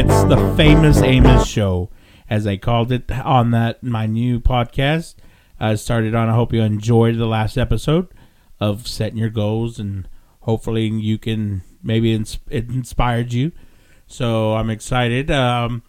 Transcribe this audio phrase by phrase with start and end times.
[0.00, 1.90] It's the famous Amos show,
[2.30, 5.16] as I called it on that my new podcast.
[5.60, 6.30] I started on.
[6.30, 8.08] I hope you enjoyed the last episode
[8.58, 10.08] of setting your goals, and
[10.40, 13.52] hopefully you can maybe ins- it inspired you.
[14.06, 15.30] So I'm excited.
[15.30, 15.82] Um,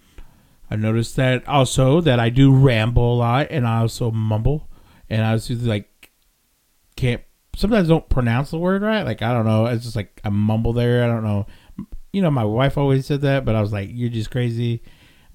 [0.69, 4.67] I noticed that also that I do ramble a lot, and I also mumble,
[5.09, 6.11] and I was just like
[6.97, 7.21] can't
[7.55, 9.03] sometimes don't pronounce the word right.
[9.03, 9.67] Like I don't know.
[9.67, 11.01] It's just like I mumble there.
[11.01, 11.47] I don't know.
[12.11, 14.81] You know, my wife always said that, but I was like, "You're just crazy."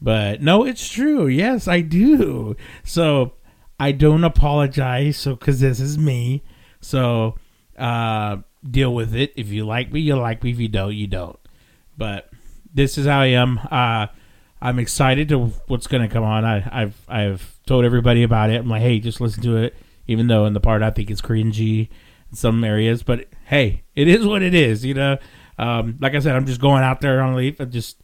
[0.01, 1.27] But no, it's true.
[1.27, 2.55] Yes, I do.
[2.85, 3.35] So
[3.81, 5.17] I don't apologize.
[5.17, 6.43] So because this is me.
[6.81, 7.37] So
[7.79, 9.33] uh, deal with it.
[9.37, 10.51] If you like me, you like me.
[10.51, 11.39] If you don't, you don't.
[11.97, 12.31] But
[12.73, 13.59] this is how I am.
[13.71, 14.07] Uh,
[14.61, 16.45] I'm excited to what's going to come on.
[16.45, 18.61] I, I've I've told everybody about it.
[18.61, 19.75] I'm like, hey, just listen to it.
[20.07, 21.89] Even though in the part I think it's cringy
[22.31, 24.85] in some areas, but hey, it is what it is.
[24.85, 25.19] You know,
[25.59, 28.03] um, like I said, I'm just going out there on a leaf and just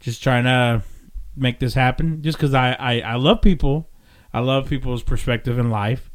[0.00, 0.82] just trying to
[1.36, 2.22] make this happen.
[2.22, 3.90] Just because I, I I love people,
[4.32, 6.10] I love people's perspective in life.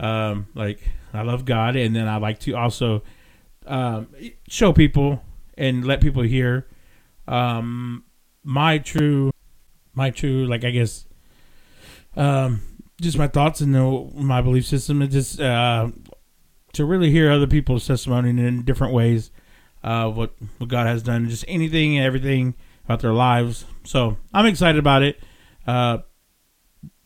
[0.00, 0.80] Um, like
[1.12, 3.02] I love God, and then I like to also
[3.66, 4.08] um,
[4.48, 5.22] show people
[5.56, 6.66] and let people hear
[7.28, 8.04] um,
[8.42, 9.30] my true,
[9.94, 11.06] my true, like I guess,
[12.16, 12.62] um,
[13.00, 15.88] just my thoughts and the, my belief system, and just uh,
[16.72, 19.30] to really hear other people's testimony in different ways,
[19.82, 23.64] uh, what what God has done, just anything and everything about their lives.
[23.84, 25.20] So I'm excited about it.
[25.66, 25.98] Uh,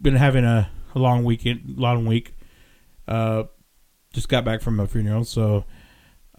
[0.00, 2.34] been having a, a long weekend, long week.
[3.08, 3.44] Uh,
[4.12, 5.64] just got back from a funeral, so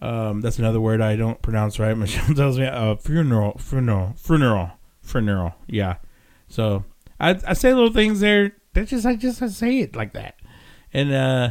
[0.00, 1.96] um, that's another word I don't pronounce right.
[1.96, 4.72] Michelle tells me uh, funeral, funeral, funeral,
[5.02, 5.54] funeral.
[5.66, 5.96] Yeah.
[6.48, 6.84] So
[7.20, 8.52] I, I say little things there.
[8.74, 10.36] That's just I just I say it like that.
[10.92, 11.50] And uh,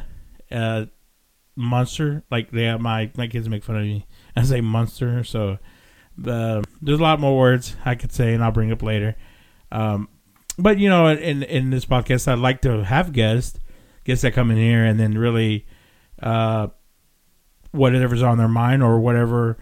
[0.52, 0.86] uh,
[1.56, 4.06] monster like they have my my kids make fun of me.
[4.38, 5.24] I say monster.
[5.24, 5.58] So
[6.18, 9.16] the there's a lot more words I could say, and I'll bring up later.
[9.72, 10.10] Um,
[10.58, 13.60] but you know, in in this podcast, I'd like to have guests,
[14.04, 15.66] guests that come in here and then really,
[16.22, 16.68] uh,
[17.72, 19.58] whatever's on their mind or whatever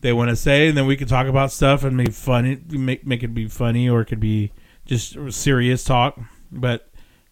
[0.00, 3.06] they want to say, and then we can talk about stuff and make funny, make
[3.06, 4.52] make it be funny, or it could be
[4.84, 6.18] just serious talk.
[6.52, 6.90] But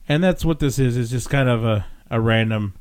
[0.08, 0.96] and that's what this is.
[0.96, 2.74] It's just kind of a a random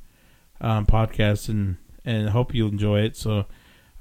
[0.61, 3.17] um, podcast, and and hope you enjoy it.
[3.17, 3.45] So,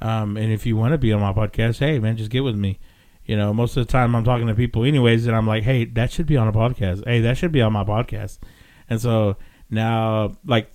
[0.00, 2.56] um, and if you want to be on my podcast, hey man, just get with
[2.56, 2.78] me.
[3.24, 5.84] You know, most of the time I'm talking to people anyways, and I'm like, hey,
[5.84, 7.04] that should be on a podcast.
[7.06, 8.38] Hey, that should be on my podcast.
[8.88, 9.36] And so
[9.68, 10.72] now, like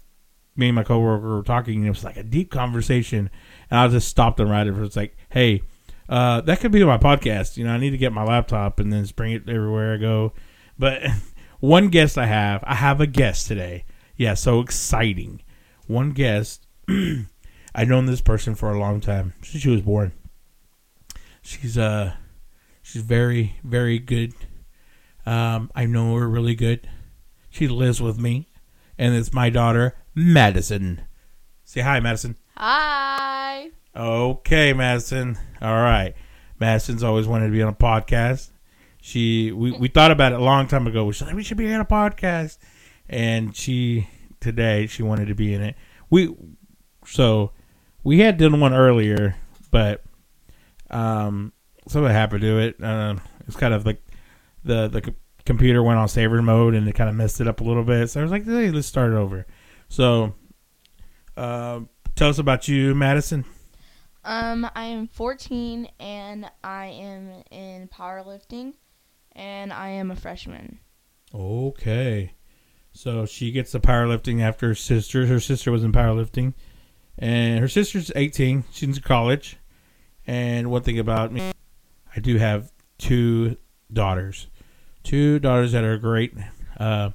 [0.55, 3.29] me and my coworker were talking, and it was like a deep conversation,
[3.69, 4.77] and I just stopped and right it.
[4.77, 5.63] It's like, hey,
[6.07, 7.57] uh, that could be my podcast.
[7.57, 9.97] You know, I need to get my laptop and then just bring it everywhere I
[9.97, 10.33] go.
[10.77, 11.03] But
[11.59, 13.85] one guest I have, I have a guest today.
[14.15, 15.41] Yeah, so exciting.
[15.87, 16.65] One guest.
[17.77, 20.13] I've known this person for a long time since she was born.
[21.41, 22.13] She's uh,
[22.81, 24.33] she's very very good.
[25.25, 26.87] Um, I know her really good.
[27.49, 28.47] She lives with me,
[28.97, 31.01] and it's my daughter Madison.
[31.65, 32.37] Say hi, Madison.
[32.55, 33.71] Hi.
[33.93, 35.37] Okay, Madison.
[35.61, 36.13] All right.
[36.57, 38.51] Madison's always wanted to be on a podcast.
[39.01, 41.03] She we, we thought about it a long time ago.
[41.03, 42.57] We should we should be on a podcast,
[43.09, 44.07] and she
[44.39, 45.75] today she wanted to be in it.
[46.09, 46.33] We
[47.05, 47.51] so
[48.05, 49.35] we had done one earlier,
[49.71, 50.01] but
[50.89, 51.51] um
[51.87, 52.83] something happened to it.
[52.83, 54.01] Um, it's kind of like
[54.63, 57.59] the the c- computer went on saver mode and it kind of messed it up
[57.59, 58.09] a little bit.
[58.09, 59.45] So I was like, hey, let's start it over.
[59.89, 60.33] So,
[61.37, 61.81] uh,
[62.15, 63.45] tell us about you, Madison.
[64.23, 68.73] Um, I am 14 and I am in powerlifting,
[69.33, 70.79] and I am a freshman.
[71.33, 72.33] Okay.
[72.93, 75.27] So she gets the powerlifting after her sister.
[75.27, 76.53] Her sister was in powerlifting.
[77.17, 78.65] And her sister's 18.
[78.71, 79.57] She's in college.
[80.27, 81.51] And one thing about me,
[82.15, 83.57] I do have two
[83.91, 84.47] daughters.
[85.03, 86.33] Two daughters that are great.
[86.79, 87.11] Uh,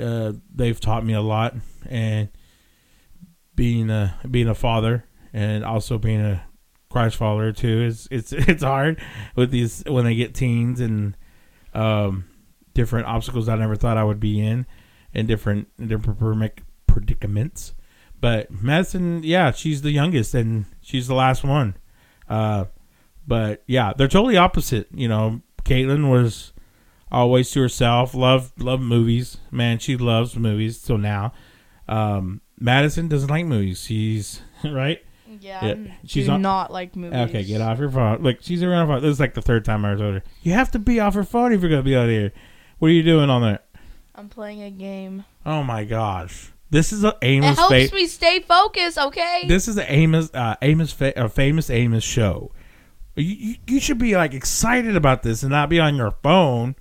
[0.00, 1.54] uh, they've taught me a lot.
[1.88, 2.28] And
[3.56, 6.42] being a being a father and also being a
[6.90, 9.00] Christ follower too is it's it's hard
[9.36, 11.16] with these when they get teens and
[11.74, 12.24] um,
[12.74, 14.66] different obstacles I never thought I would be in,
[15.14, 16.18] and different different
[16.86, 17.74] predicaments.
[18.20, 21.76] But Madison, yeah, she's the youngest and she's the last one.
[22.28, 22.66] Uh,
[23.26, 24.88] but yeah, they're totally opposite.
[24.94, 26.52] You know, Caitlin was
[27.10, 29.38] always to herself, loved loved movies.
[29.50, 31.32] Man, she loves movies So now.
[31.88, 33.82] Um, Madison doesn't like movies.
[33.84, 35.02] She's right.
[35.40, 37.18] Yeah, Yeah, she's do on- not like movies.
[37.30, 38.22] Okay, get off your phone.
[38.22, 38.88] Like she's around.
[38.88, 39.00] Phone.
[39.00, 40.22] This is like the third time I told her.
[40.42, 42.32] You have to be off your phone if you're gonna be out here.
[42.78, 43.60] What are you doing on there?
[44.14, 45.24] I'm playing a game.
[45.46, 47.56] Oh my gosh, this is a It Amos.
[47.58, 48.98] helps Fa- me stay focused.
[48.98, 49.44] Okay.
[49.48, 50.30] this is a Amos.
[50.32, 50.92] Uh, Amos.
[50.92, 52.52] Fa- uh, famous Amos show.
[53.16, 56.76] You, you should be like excited about this and not be on your phone.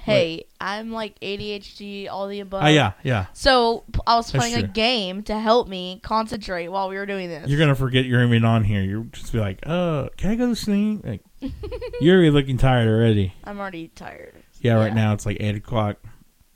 [0.00, 2.64] Hey, I'm like ADHD, all the above.
[2.64, 3.26] Oh yeah, yeah.
[3.34, 7.48] So I was playing a game to help me concentrate while we were doing this.
[7.48, 8.82] You're gonna forget you're even on here.
[8.82, 11.04] You're just be like, uh, can I go to sleep?
[11.04, 11.20] Like,
[12.00, 13.32] you're already looking tired already.
[13.44, 14.34] I'm already tired.
[14.60, 14.94] Yeah, right Yeah.
[14.94, 15.98] now it's like eight o'clock.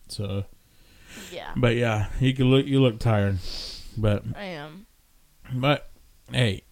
[0.09, 0.45] So,
[1.33, 2.67] Yeah, but yeah, you can look.
[2.67, 3.39] You look tired,
[3.97, 4.87] but I am.
[5.53, 5.91] but
[6.33, 6.65] hey,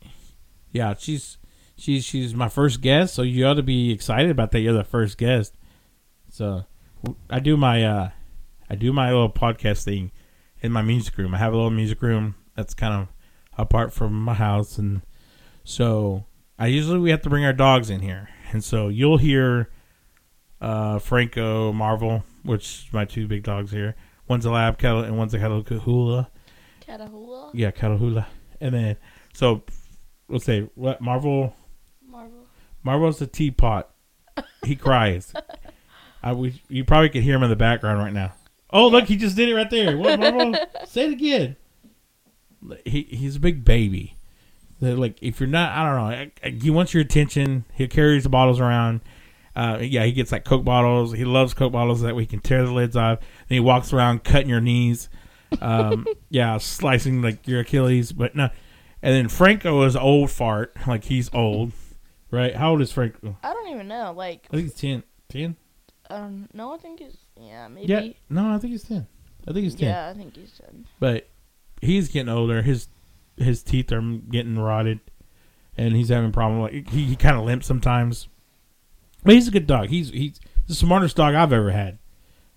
[0.73, 1.38] yeah, she's
[1.76, 4.61] she's she's my first guest, so you ought to be excited about that.
[4.61, 5.55] You're the first guest.
[6.31, 6.64] So,
[7.31, 8.11] I do my uh,
[8.69, 10.11] I do my little podcast thing
[10.61, 11.35] in my music room.
[11.35, 13.08] I have a little music room that's kind of
[13.58, 15.02] apart from my house, and
[15.62, 16.26] so
[16.58, 19.70] I usually we have to bring our dogs in here, and so you'll hear
[20.61, 23.94] uh, Franco, Marvel, which is my two big dogs here.
[24.26, 26.29] One's a lab kettle and one's a Catahoula.
[26.87, 27.50] Catahoula?
[27.53, 28.26] Yeah, Catahoula.
[28.61, 28.97] And then
[29.35, 29.62] so
[30.29, 31.55] let's say what Marvel
[32.06, 32.47] Marvel.
[32.82, 33.91] Marvel's a teapot.
[34.65, 35.32] He cries.
[36.23, 38.32] I we you probably could hear him in the background right now.
[38.71, 39.97] Oh look, he just did it right there.
[39.97, 40.55] What Marvel?
[40.87, 41.56] Say it again.
[42.85, 44.17] He he's a big baby.
[44.81, 46.59] That, Like if you're not, I don't know.
[46.62, 47.65] He wants your attention.
[47.75, 49.03] He carries the bottles around.
[49.56, 51.12] Uh, yeah, he gets like Coke bottles.
[51.12, 53.21] He loves Coke bottles that we can tear the lids off.
[53.21, 55.09] Then he walks around cutting your knees.
[55.61, 58.12] Um, yeah, slicing like your Achilles.
[58.12, 58.49] But no.
[59.03, 60.75] And then Franco is old fart.
[60.87, 61.73] Like he's old,
[62.31, 62.55] right?
[62.56, 63.37] How old is Franco?
[63.43, 64.12] I don't even know.
[64.17, 65.03] Like, I think he's 10.
[65.29, 65.57] 10?
[66.11, 67.87] um, no, I think he's, yeah, maybe.
[67.87, 68.09] Yeah.
[68.29, 69.07] No, I think he's 10.
[69.47, 69.89] I think he's 10.
[69.89, 70.87] Yeah, I think he's done.
[71.00, 71.29] But
[71.81, 72.62] he's getting older.
[72.62, 72.89] His
[73.37, 75.00] his teeth are getting rotted.
[75.77, 76.61] And he's having a problem.
[76.61, 78.29] Like he, he kind of limps sometimes.
[79.25, 79.88] But he's a good dog.
[79.88, 81.99] He's he's the smartest dog I've ever had.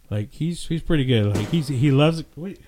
[0.10, 1.36] Like he's he's pretty good.
[1.36, 2.28] Like he's he loves it.
[2.36, 2.60] Wait,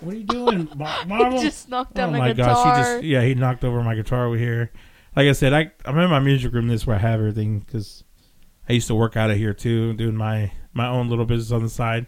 [0.00, 1.40] what are you doing, Mar- Marvel?
[1.40, 2.54] just knocked oh out my, my guitar.
[2.54, 4.70] gosh, he just yeah he knocked over my guitar over here.
[5.16, 6.68] Like I said, I I'm in my music room.
[6.68, 8.04] This is where I have everything because
[8.68, 11.62] I used to work out of here too, doing my my own little business on
[11.62, 12.06] the side.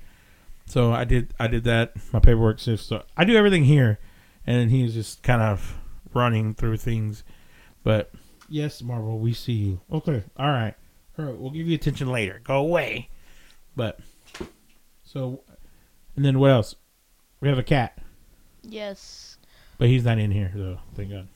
[0.66, 2.84] So I did I did that my paperwork shift.
[2.84, 3.98] So I do everything here,
[4.46, 5.78] and he's just kind of
[6.14, 7.24] running through things.
[7.82, 8.12] But
[8.50, 9.80] yes, Marvel, we see you.
[9.90, 10.74] Okay, all right,
[11.18, 11.36] all right.
[11.36, 12.40] We'll give you attention later.
[12.44, 13.08] Go away.
[13.74, 14.00] But
[15.04, 15.40] so,
[16.16, 16.74] and then what else?
[17.40, 17.96] We have a cat,
[18.62, 19.38] yes.
[19.78, 20.80] but he's not in here though.
[20.94, 21.28] Thank God.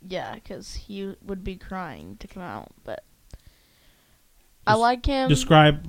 [0.00, 2.72] Yeah, because he would be crying to come out.
[2.82, 3.04] But
[4.66, 5.28] I Just like him.
[5.28, 5.86] Describe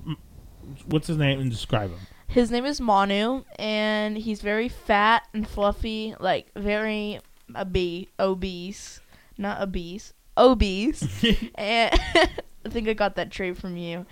[0.85, 1.99] what's his name and describe him.
[2.27, 7.19] His name is Manu, and he's very fat and fluffy, like very
[7.55, 9.01] obese, obese,
[9.37, 11.23] not obese, obese.
[11.55, 11.99] and
[12.65, 14.05] I think I got that trait from you.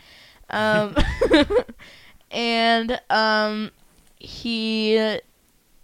[0.49, 0.95] Um,
[2.31, 3.71] and um,
[4.19, 5.19] he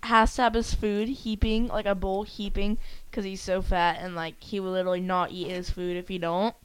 [0.03, 2.77] has to have his food heaping, like a bowl heaping,
[3.09, 6.17] because he's so fat, and like he will literally not eat his food if he
[6.17, 6.55] don't.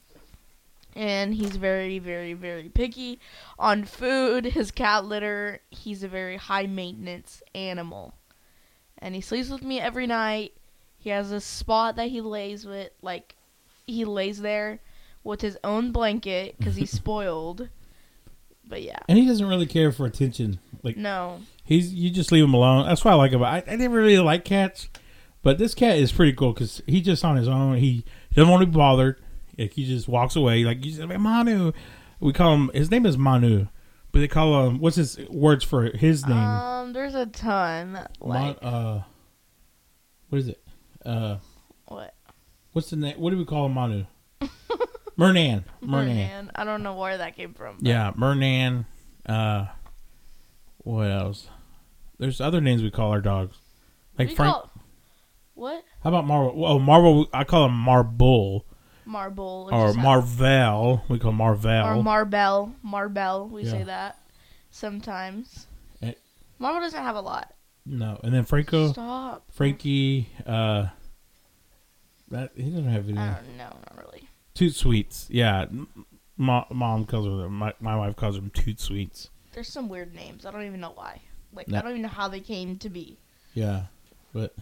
[0.95, 3.19] And he's very, very, very picky
[3.57, 4.45] on food.
[4.45, 5.59] His cat litter.
[5.71, 8.13] He's a very high maintenance animal,
[8.99, 10.53] and he sleeps with me every night.
[10.99, 13.35] He has a spot that he lays with, like
[13.87, 14.79] he lays there
[15.23, 17.69] with his own blanket because he's spoiled.
[18.65, 20.59] But yeah, And he doesn't really care for attention.
[20.83, 22.87] Like no, he's you just leave him alone.
[22.87, 23.53] That's what I like about.
[23.53, 24.89] I, I didn't really like cats,
[25.41, 27.77] but this cat is pretty cool because he's just on his own.
[27.77, 29.21] He doesn't want to be bothered.
[29.57, 30.63] Like he just walks away.
[30.63, 31.71] Like you said, Manu.
[32.19, 32.71] We call him.
[32.73, 33.67] His name is Manu,
[34.13, 34.79] but they call him.
[34.79, 36.37] What's his words for his name?
[36.37, 38.07] um, there's a ton.
[38.21, 39.03] Like Mon, uh,
[40.29, 40.63] what is it?
[41.05, 41.37] Uh,
[41.87, 42.13] what?
[42.73, 43.19] What's the name?
[43.19, 44.05] What do we call him, Manu?
[45.17, 45.63] Mernan.
[45.81, 45.81] Mernan.
[45.81, 46.51] Merman.
[46.55, 47.77] I don't know where that came from.
[47.77, 48.85] but- Yeah, Mernan.
[49.25, 49.67] Uh,
[50.79, 51.47] what else?
[52.19, 53.57] There's other names we call our dogs.
[54.17, 54.53] Like We Frank.
[54.53, 54.69] call-
[55.55, 55.83] what?
[56.03, 56.65] How about Marvel?
[56.65, 57.27] Oh, Marvel.
[57.33, 58.65] I call him Marble
[59.05, 59.65] Marble.
[59.65, 61.03] which or is Marvel.
[61.09, 61.69] We call him Marvel.
[61.99, 62.73] Or Marbell.
[62.83, 63.47] Marbell.
[63.49, 63.69] We Yeah.
[63.71, 64.17] say that
[64.71, 65.67] sometimes.
[66.01, 66.13] Eh.
[66.59, 67.53] Marvel doesn't have a lot.
[67.85, 69.43] no, and then Franco, Stop.
[69.51, 70.29] Frankie.
[70.45, 70.87] Uh,
[72.29, 73.17] that he doesn't have any.
[73.17, 73.63] I don't know.
[73.65, 74.27] Not really.
[74.53, 75.27] Toot sweets.
[75.29, 75.65] Yeah,
[76.37, 77.53] mo- mom calls them.
[77.53, 79.29] My, my wife calls them toot sweets.
[79.53, 80.45] There's some weird names.
[80.45, 81.21] I don't even know why.
[81.53, 81.77] Like No.
[81.77, 83.17] I don't even know how they came to be.
[83.53, 83.83] Yeah,
[84.33, 84.55] but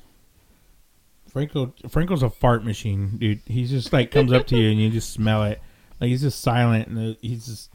[1.30, 3.40] Franco Franco's a fart machine, dude.
[3.46, 5.62] He just like comes up to you and you just smell it.
[6.02, 7.72] Like he's just silent and uh, he's just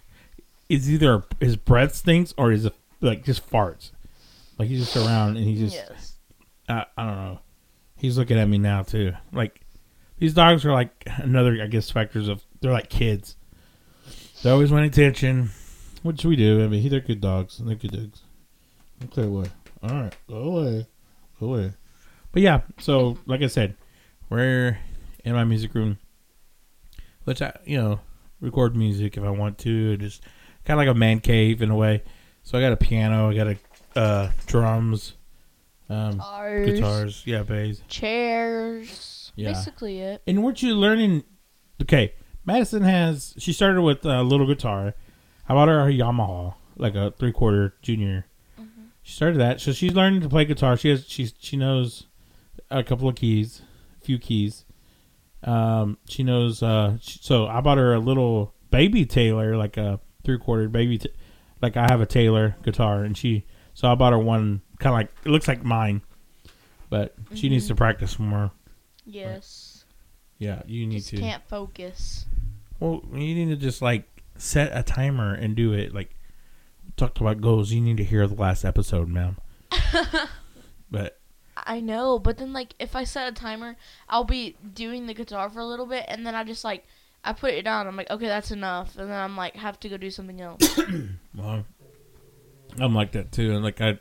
[0.68, 2.68] it's either his breath stinks or he's
[3.00, 3.92] like just farts.
[4.58, 6.14] Like he's just around and he just yes.
[6.68, 7.38] I, I don't know.
[7.96, 9.12] He's looking at me now too.
[9.32, 9.62] Like
[10.18, 13.36] these dogs are like another I guess factors of they're like kids.
[14.42, 15.50] They always want attention,
[16.02, 16.62] which we do.
[16.62, 17.58] I mean, they're good dogs.
[17.58, 18.22] They're good dogs.
[19.04, 19.46] Okay, away.
[19.82, 20.86] All right, go away,
[21.40, 21.72] go away.
[22.32, 23.76] But yeah, so like I said,
[24.28, 24.78] we're
[25.24, 25.98] in my music room.
[27.24, 28.00] Which I, you know,
[28.40, 29.96] record music if I want to.
[29.96, 30.22] Just
[30.64, 32.02] kind of like a man cave in a way.
[32.42, 33.30] So I got a piano.
[33.30, 33.56] I got a
[33.98, 35.14] uh, drums,
[35.88, 37.22] um, Guitars, guitars.
[37.26, 37.80] Yeah, bass.
[37.88, 39.25] chairs.
[39.36, 39.52] Yeah.
[39.52, 40.22] Basically it.
[40.26, 41.24] And weren't you learning?
[41.82, 42.14] Okay,
[42.44, 43.34] Madison has.
[43.38, 44.94] She started with a little guitar.
[45.48, 48.26] I bought her a Yamaha, like a three quarter junior.
[49.02, 50.76] She started that, so she's learning to play guitar.
[50.76, 51.06] She has.
[51.06, 52.06] She's she knows
[52.70, 53.62] a couple of keys,
[54.00, 54.64] a few keys.
[55.44, 56.62] Um, she knows.
[56.62, 60.98] Uh, she, so I bought her a little baby Taylor, like a three quarter baby.
[60.98, 61.10] T-
[61.62, 63.46] like I have a Taylor guitar, and she.
[63.74, 66.00] So I bought her one, kind of like it looks like mine,
[66.88, 68.50] but she needs to practice more.
[69.06, 69.84] Yes.
[70.38, 71.16] Yeah, you need Just to.
[71.18, 72.26] can't focus.
[72.80, 74.04] Well, you need to just like
[74.36, 75.94] set a timer and do it.
[75.94, 76.14] Like
[76.96, 79.36] talked about goals, you need to hear the last episode, ma'am.
[80.90, 81.18] but
[81.56, 83.76] I know, but then like if I set a timer,
[84.08, 86.84] I'll be doing the guitar for a little bit, and then I just like
[87.24, 87.86] I put it down.
[87.86, 90.78] I'm like, okay, that's enough, and then I'm like, have to go do something else.
[91.34, 91.64] well,
[92.78, 93.54] I'm like that too.
[93.54, 93.98] And like I,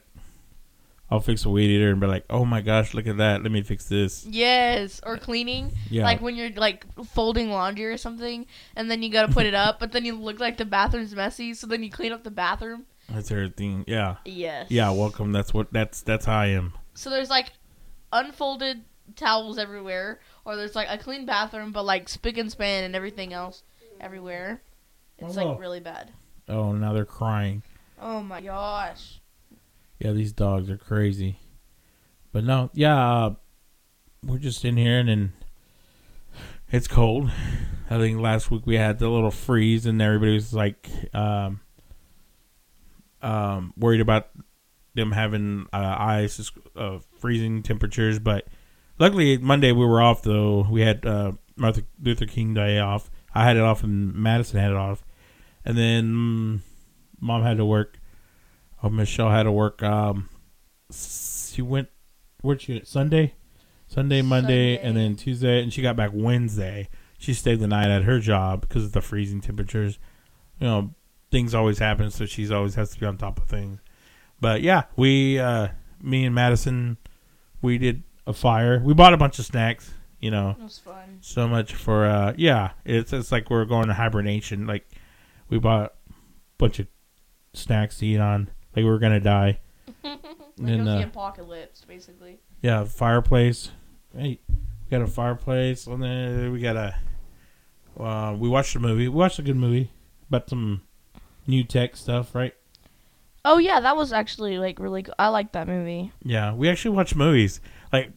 [1.16, 3.42] I'll fix a weed eater and be like, oh my gosh, look at that.
[3.42, 4.26] Let me fix this.
[4.26, 5.72] yes, or cleaning.
[5.90, 6.04] Yeah.
[6.04, 8.46] Like when you're like folding laundry or something,
[8.76, 11.54] and then you gotta put it up, but then you look like the bathroom's messy,
[11.54, 12.86] so then you clean up the bathroom.
[13.10, 13.86] That's everything.
[13.88, 14.18] Yeah.
[14.26, 14.70] Yes.
[14.70, 14.92] Yeah.
[14.92, 15.32] Welcome.
[15.32, 15.72] That's what.
[15.72, 16.74] That's that's how I am.
[16.96, 17.52] So there's like
[18.12, 18.84] unfolded
[19.16, 23.34] towels everywhere, or there's like a clean bathroom, but like spick and span and everything
[23.34, 23.64] else
[24.02, 24.62] everywhere.
[25.18, 25.46] It's Oh.
[25.52, 26.12] like really bad.
[26.50, 27.64] Oh, now they're crying.
[28.02, 29.20] Oh my gosh.
[30.00, 31.40] Yeah, these dogs are crazy.
[32.32, 33.36] But no, yeah, uh,
[34.24, 35.34] we're just in here and then
[36.72, 37.32] it's cold.
[37.90, 41.62] I think last week we had the little freeze and everybody was like um,
[43.22, 44.30] um, worried about
[44.96, 48.20] them having uh, ice, uh, freezing temperatures.
[48.20, 48.48] But
[49.00, 50.68] luckily Monday we were off though.
[50.70, 53.10] We had uh, Martin Luther King Day off.
[53.34, 55.04] I had it off and Madison had it off.
[55.64, 56.60] And then mm,
[57.22, 58.00] mom had to work.
[58.84, 59.82] Oh, Michelle had to work.
[59.84, 60.30] Um,
[60.94, 61.90] she went.
[62.42, 62.82] Where'd she?
[62.86, 63.34] Sunday,
[63.88, 66.90] Sunday, Monday, and then Tuesday, and she got back Wednesday.
[67.18, 69.98] She stayed the night at her job because of the freezing temperatures.
[70.60, 70.94] You know,
[71.32, 73.80] things always happen, so she's always has to be on top of things.
[74.40, 75.70] But yeah, we, uh,
[76.02, 76.98] me and Madison,
[77.62, 78.80] we did a fire.
[78.84, 79.92] We bought a bunch of snacks.
[80.20, 81.18] You know, It was fun.
[81.22, 82.72] so much for uh, yeah.
[82.84, 84.66] It's it's like we're going to hibernation.
[84.68, 84.88] Like
[85.50, 86.14] we bought a
[86.58, 86.88] bunch of
[87.54, 88.50] snacks to eat on.
[88.76, 89.60] Like we were gonna die.
[90.04, 90.20] like
[90.58, 92.40] And, it was uh, the apocalypse, basically.
[92.62, 93.72] Yeah, fireplace.
[94.16, 96.96] Hey, we got a fireplace, and then we got a.
[98.00, 99.08] Uh, we watched a movie.
[99.08, 99.92] We watched a good movie
[100.28, 100.82] about some
[101.48, 102.54] new tech stuff, right?
[103.46, 105.04] Oh yeah, that was actually like really.
[105.04, 105.16] Good.
[105.18, 106.12] I like that movie.
[106.24, 107.62] Yeah, we actually watch movies.
[107.94, 108.12] Like,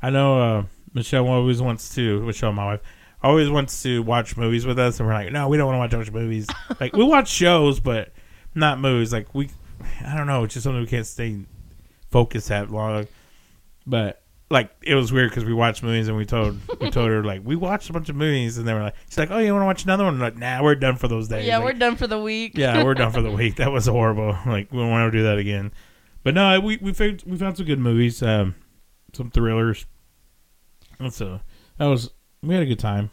[0.00, 0.62] I know uh,
[0.94, 2.22] Michelle always wants to.
[2.22, 2.80] Michelle, my wife,
[3.22, 5.98] always wants to watch movies with us, and we're like, no, we don't want to
[5.98, 6.46] watch movies.
[6.80, 8.12] like, we watch shows, but
[8.54, 9.12] not movies.
[9.12, 9.50] Like, we,
[10.04, 11.38] I don't know, it's just something we can't stay
[12.10, 13.06] focused that long.
[13.86, 17.22] But like, it was weird because we watched movies and we told we told her
[17.24, 19.52] like we watched a bunch of movies, and they were like, she's like, oh, you
[19.52, 20.14] want to watch another one?
[20.14, 21.46] I'm like, nah, we're done for those days.
[21.46, 22.52] yeah, Like, we're done for the week.
[22.54, 23.56] yeah, we're done for the week.
[23.56, 24.36] That was horrible.
[24.46, 25.72] Like we don't want to do that again.
[26.24, 28.54] But no, we we found we found some good movies, um,
[29.12, 29.86] some thrillers.
[30.98, 31.40] And so
[31.78, 32.10] that was
[32.42, 33.10] we had a good time.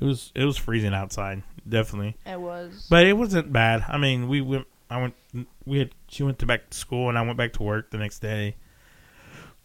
[0.00, 2.86] It was it was freezing outside, definitely, it was.
[2.88, 3.84] but it wasn't bad.
[3.86, 4.66] I mean, we went.
[4.88, 5.14] I went.
[5.64, 5.94] We had.
[6.08, 8.56] She went to back to school, and I went back to work the next day.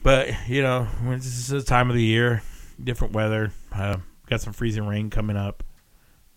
[0.03, 2.43] But you know, this is the time of the year,
[2.84, 3.51] different weather.
[3.74, 5.63] Uh, got some freezing rain coming up,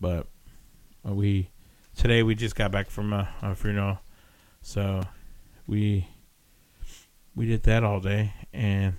[0.00, 0.26] but
[1.06, 1.50] uh, we
[1.96, 3.98] today we just got back from a, a funeral,
[4.62, 5.02] so
[5.66, 6.08] we
[7.34, 8.94] we did that all day, and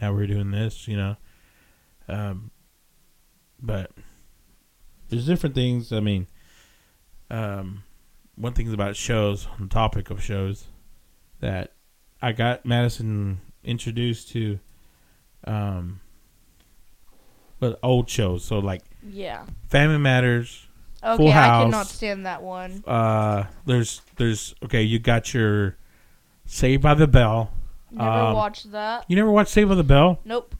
[0.00, 0.88] now we're doing this.
[0.88, 1.16] You know,
[2.08, 2.50] um,
[3.60, 3.90] but
[5.08, 5.92] there's different things.
[5.92, 6.26] I mean,
[7.30, 7.83] um,
[8.36, 10.66] one thing about shows, on the topic of shows,
[11.40, 11.72] that
[12.20, 14.58] I got Madison introduced to,
[15.46, 16.00] um,
[17.60, 18.44] but old shows.
[18.44, 19.44] So like yeah.
[19.68, 20.66] Family Matters.
[21.02, 22.82] Okay, Full I cannot stand that one.
[22.86, 24.82] Uh, there's there's okay.
[24.82, 25.76] You got your
[26.46, 27.52] Saved by the Bell.
[27.90, 29.04] Never Um, watched that.
[29.08, 30.18] You never watched Saved by the Bell?
[30.24, 30.54] Nope.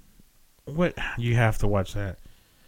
[0.66, 0.94] What?
[1.16, 2.18] You have to watch that.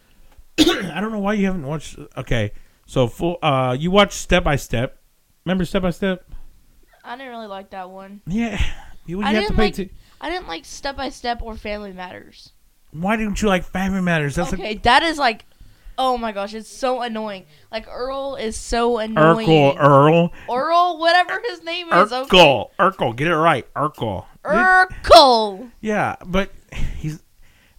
[0.59, 1.99] I don't know why you haven't watched.
[2.17, 2.51] Okay,
[2.87, 3.37] so full.
[3.43, 4.97] Uh, you watched Step by Step.
[5.45, 6.25] Remember Step by Step?
[7.03, 8.21] I didn't really like that one.
[8.25, 8.59] Yeah.
[9.05, 9.63] You, you I have to didn't pay.
[9.63, 9.89] like- to,
[10.19, 12.49] I didn't like Step by Step or Family Matters.
[12.91, 14.35] why didn't you like Family Matters?
[14.35, 15.45] That's okay, that is like,
[15.97, 17.45] oh my gosh, it's so annoying.
[17.71, 19.47] Like Earl is so annoying.
[19.47, 20.33] Urkel Earl.
[20.51, 22.11] Earl, whatever his name is.
[22.11, 22.37] Okay.
[22.37, 22.69] Urkel.
[22.79, 23.15] Urkel.
[23.15, 23.71] Get it right.
[23.75, 24.25] Urkel.
[24.43, 25.71] Urkel.
[25.81, 26.51] Yeah, but
[26.97, 27.21] he's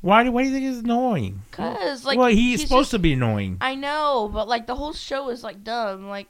[0.01, 1.43] Why do why do you think it's annoying?
[1.51, 3.59] Cause like well, he's, supposed just, to be annoying.
[3.61, 6.09] I know, but like the whole show is like dumb.
[6.09, 6.29] Like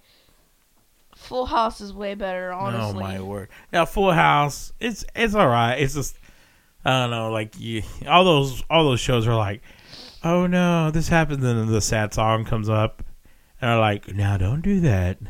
[1.15, 3.05] Full House is way better, oh, honestly.
[3.05, 3.49] Oh my word!
[3.73, 5.75] Now Full House, it's it's all right.
[5.75, 6.19] It's just
[6.85, 9.61] I don't know, like you, all those all those shows are like,
[10.25, 13.03] oh no, this happens, and then the sad song comes up,
[13.61, 15.19] and they're like, now don't do that.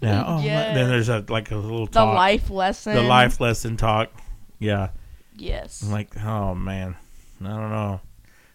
[0.00, 2.94] Now, oh, my- then there's a like a little talk, The life lesson.
[2.94, 4.12] the life lesson talk.
[4.60, 4.90] Yeah,
[5.34, 5.82] Yes.
[5.82, 6.94] I'm like, oh man,
[7.46, 8.00] I don't know.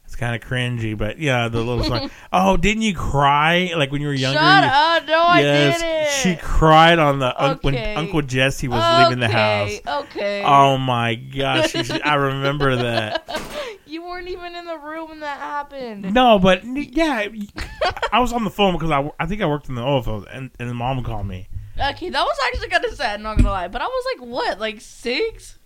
[0.05, 2.09] It's kind of cringy, but yeah, the little song.
[2.31, 4.39] oh, didn't you cry like when you were younger?
[4.39, 5.05] Shut You- up!
[5.05, 6.09] No, I didn't.
[6.11, 9.69] she cried on the un- when Uncle Jesse was leaving the house.
[9.69, 10.43] Okay, Okay.
[10.45, 13.29] Oh my gosh, should- I remember that.
[13.85, 16.13] you weren't even in the room when that happened.
[16.13, 17.27] No, but yeah,
[18.13, 20.51] I was on the phone because I, I think I worked in the field, and
[20.57, 21.49] and mom called me.
[21.77, 23.19] Okay, that was actually kind of sad.
[23.21, 25.57] Not gonna lie, but I was like, what, like six?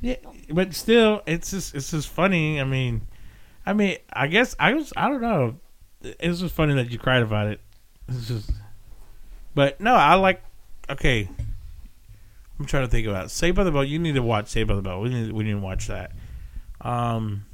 [0.00, 0.16] Yeah,
[0.50, 2.60] but still, it's just it's just funny.
[2.60, 3.02] I mean,
[3.66, 5.56] I mean, I guess I was I don't know.
[6.02, 7.60] It was just funny that you cried about it.
[8.08, 8.50] It's just,
[9.54, 10.42] but no, I like.
[10.88, 11.28] Okay,
[12.58, 13.30] I'm trying to think about it.
[13.30, 13.84] Saved by the Bell.
[13.84, 15.00] You need to watch Saved by the Bell.
[15.00, 16.12] We need we need to watch that.
[16.80, 17.44] Um,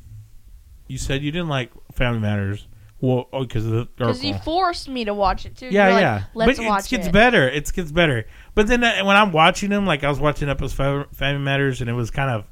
[0.87, 2.67] you said you didn't like Family Matters.
[3.01, 5.69] Well, oh, because of Because you forced me to watch it too.
[5.71, 6.25] Yeah, You're like, yeah.
[6.35, 7.13] Let's but watch it gets it.
[7.13, 7.49] better.
[7.49, 8.27] It gets better.
[8.55, 11.81] But then uh, when I'm watching them, like I was watching up as Family Matters,
[11.81, 12.45] and it was kind of,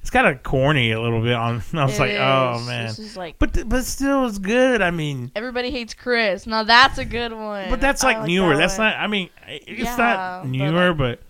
[0.00, 1.32] it's kind of corny a little bit.
[1.32, 2.86] On I was It like, oh man.
[2.86, 4.80] This is like But but still, it's good.
[4.80, 6.46] I mean, everybody hates Chris.
[6.46, 7.68] Now that's a good one.
[7.70, 8.50] but that's I like newer.
[8.50, 8.94] that that's not.
[8.96, 11.20] I mean, it's Yeah, not but, newer, but,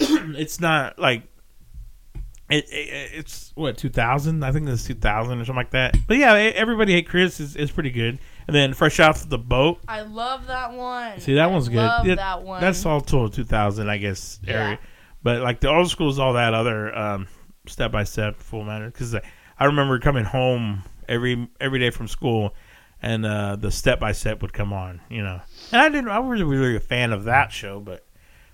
[0.00, 1.22] it's not like.
[2.52, 6.34] It, it, it's what 2000 i think it's 2000 or something like that but yeah
[6.34, 10.46] everybody hate chris is, is pretty good and then fresh off the boat I love
[10.48, 11.20] that one.
[11.20, 12.18] See, that I one's good.
[12.18, 12.60] That one.
[12.60, 14.40] That's all total 2000, I guess.
[14.42, 14.76] Yeah.
[15.22, 17.28] But like the old school is all that other um,
[17.66, 18.86] step by step full matter.
[18.86, 22.54] Because I remember coming home every every day from school,
[23.00, 25.00] and uh, the step by step would come on.
[25.08, 26.10] You know, and I didn't.
[26.10, 28.04] I wasn't really a fan of that show, but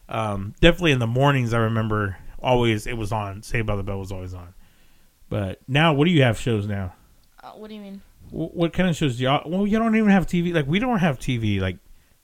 [0.09, 3.43] um, definitely in the mornings, I remember always it was on.
[3.43, 4.55] Saved by the Bell was always on.
[5.29, 6.95] But now, what do you have shows now?
[7.43, 8.01] Uh, what do you mean?
[8.31, 9.49] Wh- What kind of shows do y'all?
[9.49, 10.55] Well, you don't even have TV.
[10.55, 11.61] Like we don't have TV.
[11.61, 11.79] Like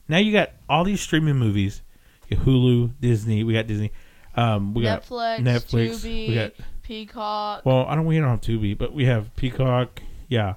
[0.09, 1.83] now, you got all these streaming movies.
[2.31, 3.45] Hulu, Disney.
[3.45, 3.93] We got Disney.
[4.37, 5.91] Um, we got Netflix, Netflix.
[6.05, 7.65] Tubi, We got Peacock.
[7.65, 8.07] well, I don't.
[8.07, 10.03] We don't have Tubi, but we have Peacock.
[10.29, 10.55] Yeah.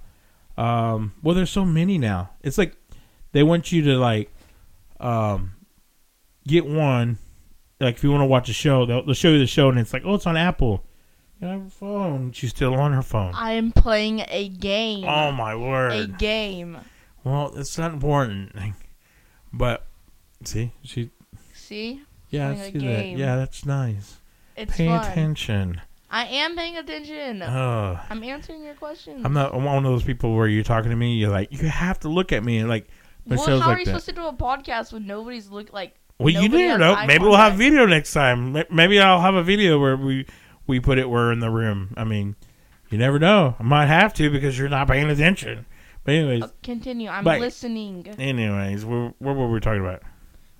[0.57, 1.13] Um.
[1.21, 2.31] Well, there's so many now.
[2.41, 2.75] It's like
[3.33, 4.33] they want you to like,
[4.99, 5.51] um,
[6.47, 7.19] get one.
[7.79, 9.77] Like if you want to watch a show, they'll, they'll show you the show, and
[9.79, 10.83] it's like, oh, it's on Apple.
[11.39, 12.31] You have a phone.
[12.31, 13.33] She's still on her phone.
[13.35, 15.05] I am playing a game.
[15.07, 15.91] Oh my word.
[15.91, 16.77] a game.
[17.23, 18.53] Well, it's not important,
[19.53, 19.85] but
[20.43, 21.11] see, she,
[21.53, 22.79] See, yeah, I see that.
[22.79, 23.17] game.
[23.17, 24.17] Yeah, that's nice.
[24.55, 25.05] it's Pay fun.
[25.11, 25.81] attention.
[26.09, 27.43] I am paying attention.
[27.43, 29.23] Oh, I'm answering your questions.
[29.25, 31.15] I'm not I'm one of those people where you're talking to me.
[31.15, 32.87] You're like, you have to look at me, and like,
[33.25, 33.91] well, how are like you that.
[33.91, 35.93] supposed to do a podcast when nobody's look like?
[36.19, 37.05] Well, you never know.
[37.05, 38.53] Maybe we'll have video next time.
[38.69, 40.25] Maybe I'll have a video where we
[40.65, 41.93] we put it where in the room.
[41.97, 42.35] I mean,
[42.89, 43.55] you never know.
[43.59, 45.65] I might have to because you're not paying attention.
[46.03, 47.09] But anyways, Uh, continue.
[47.09, 48.07] I'm But- listening.
[48.17, 50.01] anyways, what, what were we talking about?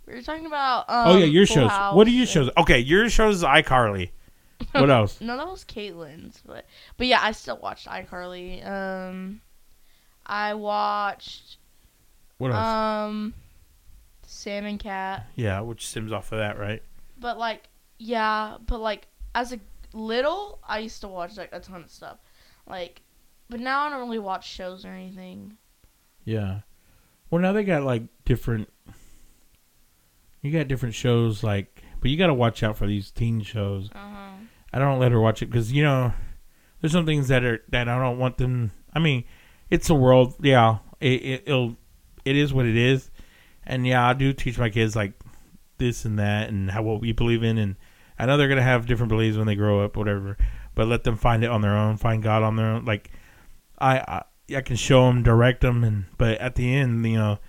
[0.06, 0.90] We were talking about.
[0.90, 1.70] Um, oh yeah, your Full shows.
[1.72, 2.50] House What are your shows?
[2.58, 4.12] Okay, your shows is iCarly.
[4.72, 5.22] What else?
[5.22, 6.66] No, that was Caitlin's, but
[6.98, 8.66] but yeah, I still watched iCarly.
[8.68, 9.42] Um,
[10.26, 11.58] I watched
[12.40, 12.58] What else?
[12.66, 13.34] um,
[14.48, 16.82] Sam and Cat, yeah, which sims off of that, right?
[17.20, 17.68] but like
[18.00, 19.60] yeah, but like as a
[19.94, 22.18] little, I used to watch like a ton of stuff,
[22.66, 23.02] like,
[23.50, 25.58] but now I don't really watch shows or anything.
[26.24, 26.62] Yeah.
[27.30, 28.70] Well, now they got like different.
[30.42, 33.90] You got different shows, like, but you got to watch out for these teen shows.
[33.94, 34.30] Uh huh.
[34.72, 36.14] I don't let her watch it because you know,
[36.80, 38.72] there's some things that are that I don't want them.
[38.94, 39.26] I mean,
[39.70, 40.36] it's a world.
[40.42, 41.76] Yeah, it, it, it'll
[42.24, 43.10] it is what it is,
[43.68, 45.14] and yeah, I do teach my kids like
[45.78, 47.76] this and that and how what we believe in, and
[48.18, 50.38] I know they're gonna have different beliefs when they grow up, whatever.
[50.74, 52.86] But let them find it on their own, find God on their own.
[52.86, 53.12] Like
[53.78, 54.24] I I,
[54.56, 57.40] I can show them, direct them, and but at the end, you know,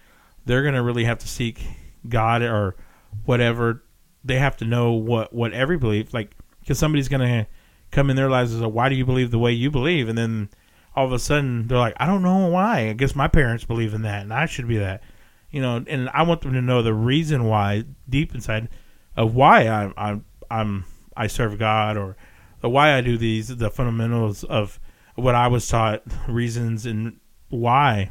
[0.45, 1.65] they're gonna really have to seek
[2.09, 2.77] God or
[3.25, 3.85] whatever.
[4.25, 7.47] They have to know what what every belief like because somebody's gonna
[7.93, 10.19] come in their lives and say, "Why do you believe the way you believe?" And
[10.19, 10.51] then
[10.97, 12.89] all of a sudden they're like, "I don't know why.
[12.89, 15.03] I guess my parents believe in that, and I should be that."
[15.51, 18.69] You know, and I want them to know the reason why deep inside
[19.17, 20.85] of why I'm I'm I'm
[21.17, 22.17] I serve God or
[22.61, 24.79] why I do these the fundamentals of
[25.15, 28.11] what I was taught reasons and why.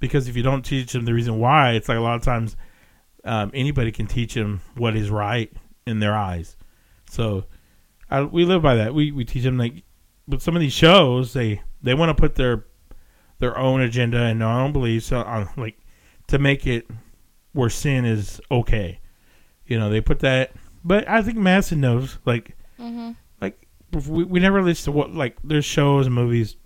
[0.00, 2.56] Because if you don't teach them the reason why it's like a lot of times
[3.24, 5.52] um, anybody can teach them what is right
[5.86, 6.56] in their eyes.
[7.10, 7.46] So
[8.10, 8.94] I, we live by that.
[8.94, 9.82] We, we teach them like
[10.28, 12.66] but some of these shows they they want to put their
[13.38, 15.78] their own agenda and their own beliefs on like
[16.28, 16.88] to make it
[17.52, 19.00] where sin is okay.
[19.66, 20.52] You know, they put that,
[20.84, 23.10] but I think Madison knows like Mm-hmm.
[23.40, 23.66] like
[24.06, 26.56] we, we never listen to what like there's shows and movies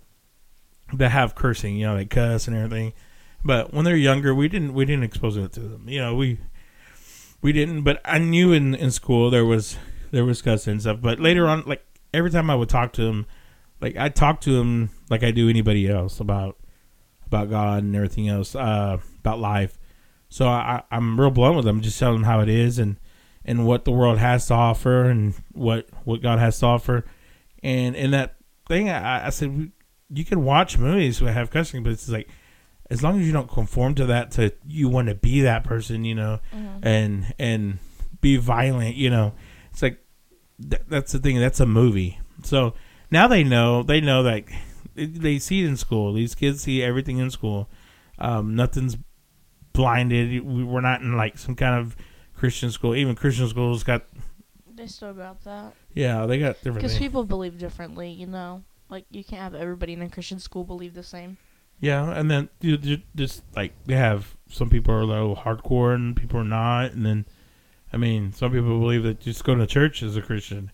[0.93, 2.93] that have cursing, you know, they cuss and everything.
[3.43, 5.89] But when they're younger, we didn't we didn't expose it to them.
[5.89, 6.37] You know, we
[7.41, 7.81] we didn't.
[7.81, 9.75] But I knew in in school there was
[10.11, 11.01] there was cussing and stuff.
[11.01, 13.25] But later on, like every time I would talk to them,
[13.81, 16.57] like I talk to them like I do anybody else about
[17.25, 19.77] about God and everything else, uh, about life.
[20.29, 22.97] So I, I'm real blunt with them, just telling them how it is and
[23.45, 27.05] and what the world has to offer and what what God has to offer.
[27.61, 28.35] And in that
[28.67, 29.71] thing, I, I said
[30.09, 32.29] you can watch movies that have cussing, but it's like
[32.89, 36.03] as long as you don't conform to that, to you want to be that person,
[36.05, 36.87] you know, Mm-hmm.
[36.87, 37.79] and and
[38.21, 39.33] be violent, you know,
[39.71, 39.99] it's like
[40.61, 41.39] th- that's the thing.
[41.39, 42.19] That's a movie.
[42.43, 42.73] So
[43.11, 43.83] now they know.
[43.83, 44.43] They know that
[44.95, 46.13] they see it in school.
[46.13, 47.69] These kids see everything in school.
[48.19, 48.97] Um, nothing's
[49.73, 50.43] blinded.
[50.43, 51.95] We- We're not in like some kind of
[52.35, 52.95] Christian school.
[52.95, 54.03] Even Christian schools got
[54.75, 58.09] They still got that yeah, they got different because people believe differently.
[58.09, 61.37] You know, like you can't have everybody in a Christian school believe the same.
[61.79, 62.77] Yeah, and then you,
[63.15, 67.05] just like they have some people are a little hardcore and people are not, and
[67.05, 67.25] then
[67.91, 70.71] I mean some people believe that just going to church is a Christian,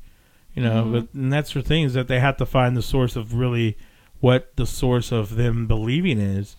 [0.53, 0.83] you know.
[0.85, 0.91] Mhm.
[0.91, 3.77] But and that's the thing is that they have to find the source of really
[4.19, 6.55] what the source of them believing is,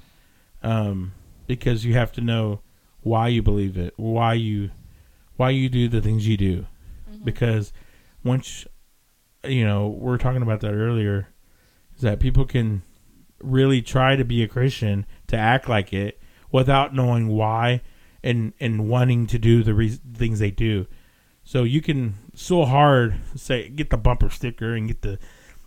[0.62, 1.12] um,
[1.58, 2.60] because you have to know
[3.00, 4.70] why you believe it, why you
[5.36, 6.66] why you do the things you do,
[7.10, 7.24] Mhm.
[7.24, 7.72] because
[8.22, 8.66] once
[9.42, 11.28] you know we are talking about that earlier
[11.96, 12.82] is that people can
[13.42, 16.20] really try to be a christian to act like it
[16.52, 17.80] without knowing why
[18.22, 20.86] and and wanting to do the re- things they do
[21.42, 25.18] so you can so hard say get the bumper sticker and get the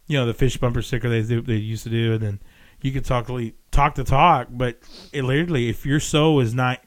[0.05, 2.39] you know the fish bumper sticker they do, they used to do and then
[2.83, 3.27] you can talk
[3.73, 4.77] talk the talk but
[5.11, 6.79] it literally if your soul is not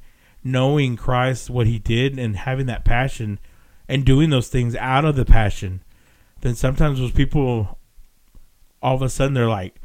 [0.42, 3.38] knowing christ what he did and having that passion
[3.88, 5.82] and doing those things out of the passion,
[6.40, 7.78] then sometimes those people,
[8.82, 9.76] all of a sudden, they're like,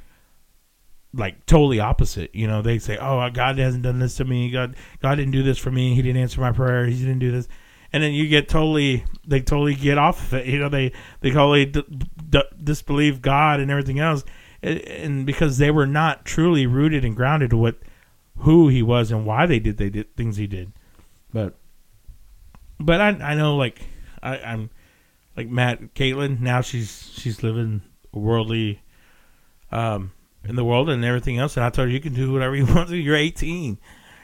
[1.14, 2.34] like totally opposite.
[2.34, 4.50] You know, they say, "Oh, God hasn't done this to me.
[4.50, 5.94] God, God didn't do this for me.
[5.94, 6.86] He didn't answer my prayer.
[6.86, 7.48] He didn't do this."
[7.94, 10.46] And then you get totally, they totally get off of it.
[10.52, 11.84] You know, they they totally d-
[12.30, 14.24] d- disbelieve God and everything else,
[14.64, 17.78] and, because they were not truly rooted and grounded to what
[18.38, 20.72] who He was and why they did they did things He did.
[21.34, 21.56] But
[22.80, 23.82] but I I know like
[24.22, 24.70] I, I'm
[25.36, 28.82] like Matt Caitlin now she's she's living worldly
[29.72, 30.12] um
[30.44, 32.66] in the world and everything else and I told her you can do whatever you
[32.74, 33.78] want to you're 18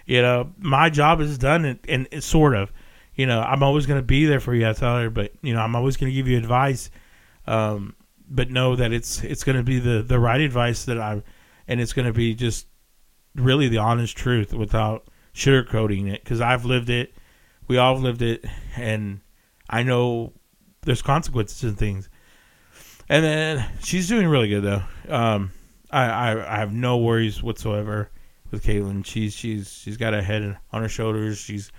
[0.05, 2.71] you know my job is done and, and it's sort of
[3.15, 5.53] you know I'm always going to be there for you I tell her but you
[5.53, 6.89] know I'm always going to give you advice
[7.45, 7.95] um
[8.29, 11.23] but know that it's it's going to be the the right advice that I'm,
[11.67, 12.67] and it's going to be just
[13.35, 17.13] really the honest truth without sugarcoating it because I've lived it
[17.67, 19.21] we all have lived it and
[19.69, 20.33] I know
[20.81, 22.09] there's consequences and things.
[23.09, 24.83] And then she's doing really good though.
[25.13, 25.51] Um,
[25.91, 28.09] I, I I have no worries whatsoever
[28.51, 29.05] with Caitlin.
[29.05, 31.37] She's she's she's got a head on her shoulders.
[31.37, 31.71] She's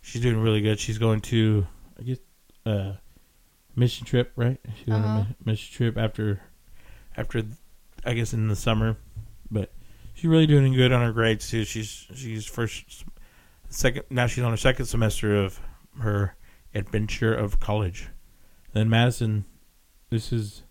[0.00, 0.78] she's doing really good.
[0.78, 1.66] She's going to
[1.98, 2.18] I guess
[2.64, 2.92] uh
[3.80, 4.60] mission trip right.
[4.84, 5.14] She went Uh-huh.
[5.20, 6.40] on a mission trip after
[7.16, 7.42] after
[8.04, 8.96] I guess in the summer,
[9.50, 9.72] but
[10.14, 11.64] she's really doing good on her grades too.
[11.64, 13.04] She's she's first
[13.68, 15.60] second now she's on her second semester of
[16.00, 16.36] her
[16.74, 18.08] adventure of college.
[18.72, 19.44] Then Madison,
[20.10, 20.62] this is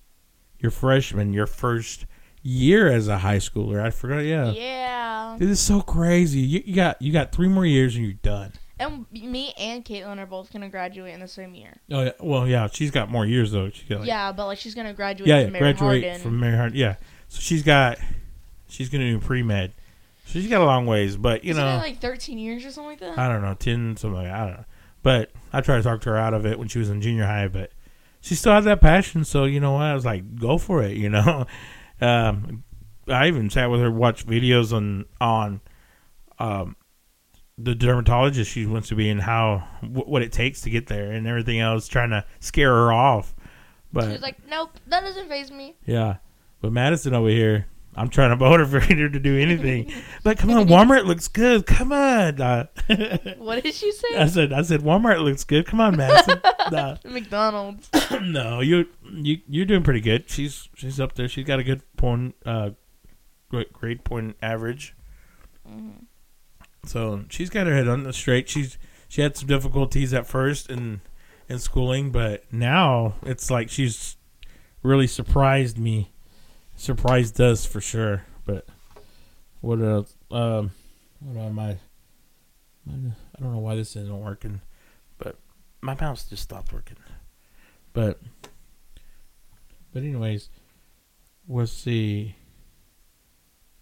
[0.60, 2.06] your freshman, your first
[2.42, 3.82] year as a high schooler.
[3.82, 4.20] I forgot.
[4.20, 5.36] Yeah, Yeah.
[5.38, 6.40] this is so crazy.
[6.40, 8.54] You, you got you got three more years and you're done.
[8.80, 11.78] And me and Caitlin are both gonna graduate in the same year.
[11.92, 13.70] Oh yeah, well yeah, she's got more years though.
[13.70, 16.22] She got like, yeah, but like she's gonna graduate yeah, from yeah Mary graduate Hardin.
[16.22, 16.78] from Mary Hardin.
[16.78, 16.96] Yeah,
[17.28, 17.98] so she's got
[18.70, 19.74] she's gonna do pre med.
[20.26, 22.92] So she's got a long ways, but you Isn't know, like 13 years or something
[22.92, 23.18] like that?
[23.18, 24.22] I don't know, ten something.
[24.24, 24.66] Like, I don't know,
[25.04, 27.26] but I tried to talk to her out of it when she was in junior
[27.26, 27.72] high, but
[28.22, 29.26] she still had that passion.
[29.26, 29.84] So you know what?
[29.84, 30.96] I was like, go for it.
[30.98, 31.48] You know,
[32.00, 32.64] um,
[33.08, 35.62] I even sat with her, watched videos on on
[36.38, 36.76] um,
[37.62, 41.12] the dermatologist she wants to be and how wh- what it takes to get there
[41.12, 43.36] and everything else, trying to scare her off.
[43.92, 45.76] But she was like, nope, that doesn't phase me.
[45.86, 46.18] yeah,
[46.62, 49.92] but Madison over here, I'm trying to motivate her to do anything.
[50.24, 51.66] like, come on, Walmart looks good.
[51.66, 52.40] Come on.
[52.40, 52.68] Uh,
[53.40, 54.16] What did she say?
[54.18, 55.66] I said, I said, Walmart looks good.
[55.66, 56.40] Come on, Madison.
[56.72, 56.98] Nah.
[57.04, 57.90] McDonald's.
[58.22, 60.30] no, you you you're doing pretty good.
[60.30, 61.28] She's she's up there.
[61.28, 62.72] She's got a good point, uh,
[63.50, 64.96] great grade point average.
[65.68, 66.06] Mhm.
[66.86, 68.50] So she's got her head on the straight.
[68.50, 71.02] She's she had some difficulties at first in
[71.48, 74.18] in schooling, but now it's like she's
[74.84, 76.12] really surprised me
[76.80, 78.24] surprised us for sure.
[78.46, 78.66] But
[79.62, 80.16] what else?
[80.32, 80.72] Um,
[81.20, 81.78] what am I?
[82.88, 84.62] I don't know why this isn't working,
[85.20, 85.36] but
[85.82, 86.98] my mouse just stopped working.
[87.94, 88.20] But
[89.94, 90.50] but anyways,
[91.48, 92.36] let's see.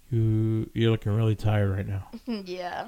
[0.10, 2.08] You you're looking really tired right now.
[2.46, 2.88] yeah.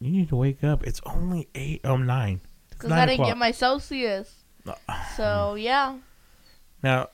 [0.00, 0.86] You need to wake up.
[0.86, 2.40] It's only eight oh nine.
[2.70, 3.28] Because I didn't o'clock.
[3.28, 4.44] get my Celsius.
[4.66, 4.74] No.
[5.16, 5.96] So, yeah.
[6.82, 7.08] Now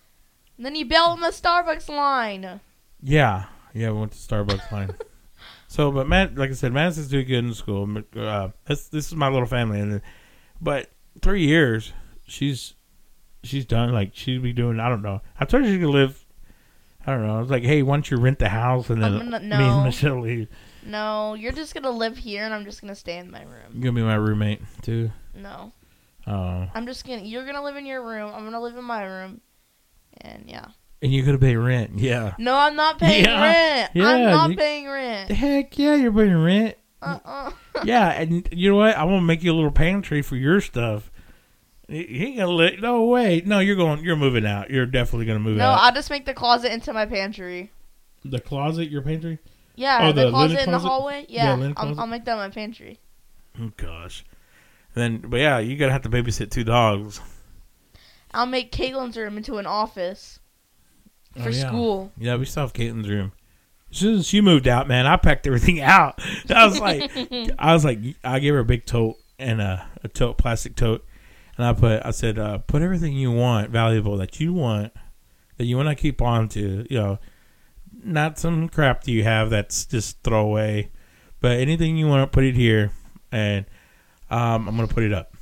[0.57, 2.61] And then you bail on the Starbucks line.
[3.03, 4.95] Yeah, yeah, we went to Starbucks line.
[5.69, 8.03] so, but Matt, like I said, Madison's doing good in school.
[8.17, 10.03] Uh, this this is my little family, and
[10.61, 10.91] but
[11.23, 11.93] three years,
[12.27, 12.75] she's
[13.43, 13.93] she's done.
[13.93, 14.81] Like she'd be doing.
[14.81, 15.23] I don't know.
[15.39, 16.25] I told her she could live.
[17.11, 17.37] I don't know.
[17.37, 19.49] I was like, hey, why don't you rent the house and then I'm gonna- me
[19.49, 19.75] no.
[19.77, 20.49] and Michelle leave.
[20.85, 23.43] No, you're just going to live here and I'm just going to stay in my
[23.43, 23.73] room.
[23.75, 25.11] You're gonna be my roommate too.
[25.35, 25.73] No.
[26.27, 28.31] Oh, I'm just to, you're going to live in your room.
[28.33, 29.41] I'm going to live in my room.
[30.23, 30.67] And yeah.
[31.03, 31.99] and you're gonna pay rent.
[31.99, 32.35] Yeah.
[32.39, 33.43] No, I'm not paying Yeah.
[33.43, 33.91] rent.
[33.95, 35.31] Yeah, I'm not you- paying rent.
[35.31, 36.77] Heck yeah, you're paying rent.
[37.01, 37.51] Uh-uh.
[37.85, 38.97] yeah, and you know what?
[38.97, 41.10] I want to make you a little pantry for your stuff.
[41.91, 42.81] You ain't gonna let.
[42.81, 43.43] No way.
[43.45, 44.05] No, you're going.
[44.05, 44.71] You're moving out.
[44.71, 45.59] You're definitely gonna move out.
[45.59, 45.81] No, out.
[45.83, 47.73] I'll just make the closet into my pantry.
[48.25, 49.39] the closet, your pantry.
[49.75, 50.89] Yeah, Oh, the, the closet in the closet?
[50.89, 51.27] hallway.
[51.29, 52.01] Yeah, Yeah, linen I'll, closet.
[52.01, 53.01] I'll make that my pantry.
[53.61, 54.25] Oh gosh.
[54.95, 57.21] Then, but yeah, you gotta have to babysit two dogs
[58.33, 60.39] I'll make Caitlin's room into an office
[61.37, 61.67] Oh, for yeah.
[61.69, 62.13] school.
[62.19, 63.33] Yeah, we still have Caitlin's room.
[63.91, 66.21] As soon as she moved out, man, I packed everything out.
[66.55, 67.11] I was like,
[67.59, 71.05] I was like, I gave her a big tote and a, a tote, plastic tote,
[71.61, 74.93] and I put, I said, uh, put everything you want, valuable that you want,
[75.59, 77.19] that you want to keep on to, you know,
[78.03, 80.91] not some crap that you have that's just throwaway,
[81.41, 82.93] but anything you want to put it here,
[83.31, 83.67] and
[84.31, 85.35] um, I'm gonna put it up.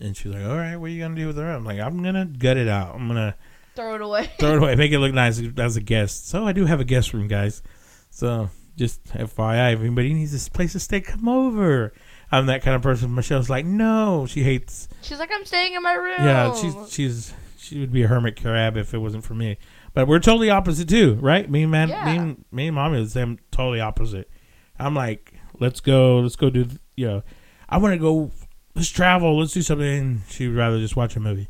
[0.00, 1.42] And she's like, all right, what are you gonna do with it?
[1.42, 2.94] I'm like, I'm gonna gut it out.
[2.94, 3.34] I'm gonna
[3.74, 4.30] Throw it away.
[4.38, 6.28] throw it away, make it look nice as a guest.
[6.28, 7.62] So I do have a guest room, guys.
[8.10, 11.92] So just FYI, if anybody needs this place to stay, come over.
[12.30, 13.14] I'm that kind of person.
[13.14, 14.88] Michelle's like, no, she hates.
[15.02, 16.16] She's like, I'm staying in my room.
[16.20, 19.58] Yeah, she's she's she would be a hermit crab if it wasn't for me.
[19.94, 21.50] But we're totally opposite too, right?
[21.50, 24.30] Me and man, me and me and mommy are the same, totally opposite.
[24.78, 27.22] I'm like, let's go, let's go do, you know,
[27.68, 28.30] I want to go,
[28.74, 30.22] let's travel, let's do something.
[30.28, 31.48] She would rather just watch a movie,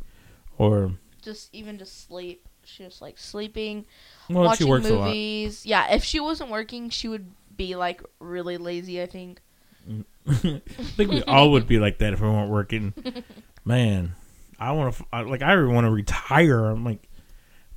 [0.59, 2.49] or just even just sleep.
[2.65, 3.87] She was like sleeping,
[4.29, 5.07] well, she watching works a lot.
[5.09, 5.67] movies.
[5.67, 9.03] Yeah, if she wasn't working, she would be like really lazy.
[9.03, 9.41] I think.
[10.29, 10.61] I
[10.97, 12.93] think we all would be like that if we weren't working.
[13.65, 14.15] Man,
[14.59, 16.67] I want to like I want to retire.
[16.67, 17.09] I'm like,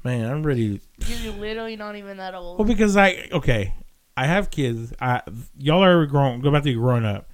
[0.03, 0.81] man, I'm ready.
[0.99, 2.59] You're literally not even that old.
[2.59, 3.73] Well, because I okay,
[4.15, 4.93] I have kids.
[5.01, 5.21] I
[5.57, 6.41] y'all are grown.
[6.41, 7.29] Go back to growing up.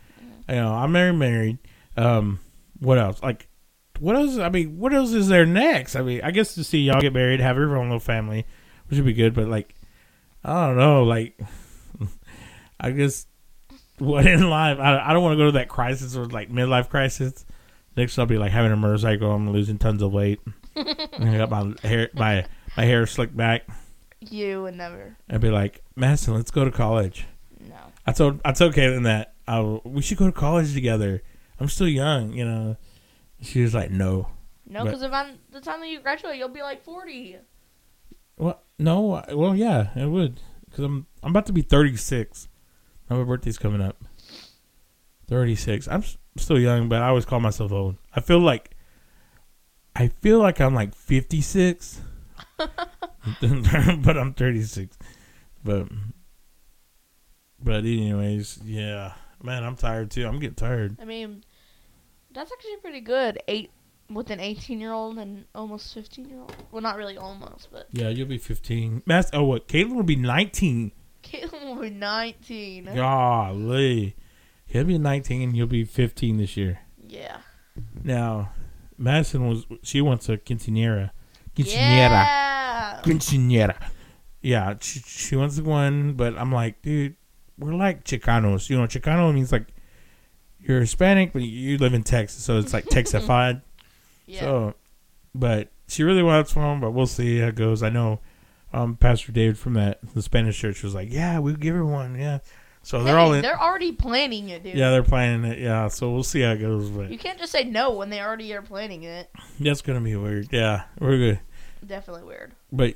[0.47, 1.15] You know, I'm married.
[1.15, 1.57] Married.
[1.97, 2.39] Um,
[2.79, 3.21] what else?
[3.21, 3.47] Like,
[3.99, 4.37] what else?
[4.37, 5.95] I mean, what else is there next?
[5.95, 8.45] I mean, I guess to see y'all get married, have your own little family,
[8.87, 9.33] which would be good.
[9.33, 9.75] But like,
[10.43, 11.03] I don't know.
[11.03, 11.39] Like,
[12.79, 13.25] I guess
[13.97, 14.79] what in life?
[14.79, 17.45] I, I don't want to go to that crisis or like midlife crisis.
[17.95, 19.31] Next, I'll be like having a motorcycle.
[19.31, 20.41] I'm losing tons of weight.
[20.75, 23.63] I got my hair, my my hair slicked back.
[24.19, 25.15] you would never.
[25.29, 27.25] I'd be like, Madison, let's go to college.
[27.59, 27.75] No.
[28.05, 31.21] I told I told Caitlin that uh, we should go to college together.
[31.59, 32.75] I'm still young, you know.
[33.41, 34.27] She was like, no.
[34.67, 37.37] No, because if I'm the time that you graduate, you'll be like forty.
[38.37, 39.23] Well, no.
[39.31, 42.49] Well, yeah, it would, because I'm I'm about to be 36.
[43.09, 43.97] Now my birthday's coming up.
[45.27, 45.87] 36.
[45.87, 46.03] I'm
[46.37, 47.97] still young, but I always call myself old.
[48.13, 48.71] I feel like
[49.95, 52.01] I feel like I'm like 56,
[52.57, 54.97] but I'm 36.
[55.63, 55.87] But
[57.63, 60.27] but anyways, yeah, man, I'm tired too.
[60.27, 60.97] I'm getting tired.
[61.01, 61.43] I mean,
[62.31, 63.39] that's actually pretty good.
[63.47, 63.71] Eight
[64.09, 66.55] with an eighteen-year-old and almost fifteen-year-old.
[66.71, 69.01] Well, not really almost, but Yeah, you'll be 15.
[69.07, 69.31] Mass.
[69.33, 69.67] Oh, what?
[69.67, 70.91] Caitlin will be 19.
[71.25, 72.89] Caitlin will be nineteen.
[72.93, 74.15] Golly,
[74.65, 75.55] he'll be 19.
[75.55, 76.79] You'll be 15 this year.
[77.07, 77.37] Yeah.
[78.03, 78.51] Now,
[78.97, 81.11] Madison was she wants a quinceanera.
[81.55, 82.09] Quinceanera.
[82.09, 83.01] Yeah.
[83.03, 83.75] Quinceanera.
[84.41, 87.15] Yeah, she, she wants one, but I'm like, dude,
[87.57, 88.69] we're like Chicanos.
[88.69, 89.67] You know, Chicano means like
[90.59, 93.61] you're Hispanic, but you live in Texas, so it's like Texified.
[94.27, 94.41] Yeah.
[94.41, 94.73] So,
[95.33, 97.81] but she really wants one, but we'll see how it goes.
[97.83, 98.19] I know
[98.75, 102.17] um, Pastor David from that the Spanish church was like, yeah, we'll give her one.
[102.19, 102.39] Yeah.
[102.83, 103.41] So they're Hey, all in.
[103.41, 104.75] They're already planning it, dude.
[104.75, 105.57] Yeah, they're planning it.
[105.59, 106.89] Yeah, so we'll see how it goes.
[106.91, 109.29] But You can't just say no when they already are planning it.
[109.59, 110.49] that's gonna be weird.
[110.51, 111.39] Yeah, we're good.
[111.85, 112.51] Definitely weird.
[112.71, 112.95] But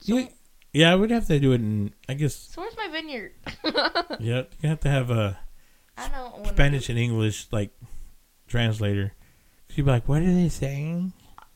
[0.00, 0.28] So, yeah,
[0.72, 1.92] yeah, we'd have to do it in.
[2.08, 2.34] I guess.
[2.34, 3.32] so where's my vineyard?
[4.20, 5.38] Yeah, you have to have a
[5.98, 7.70] I don't Spanish and English like
[8.48, 9.12] translator.
[9.68, 11.12] She'd be like, "What are they saying?"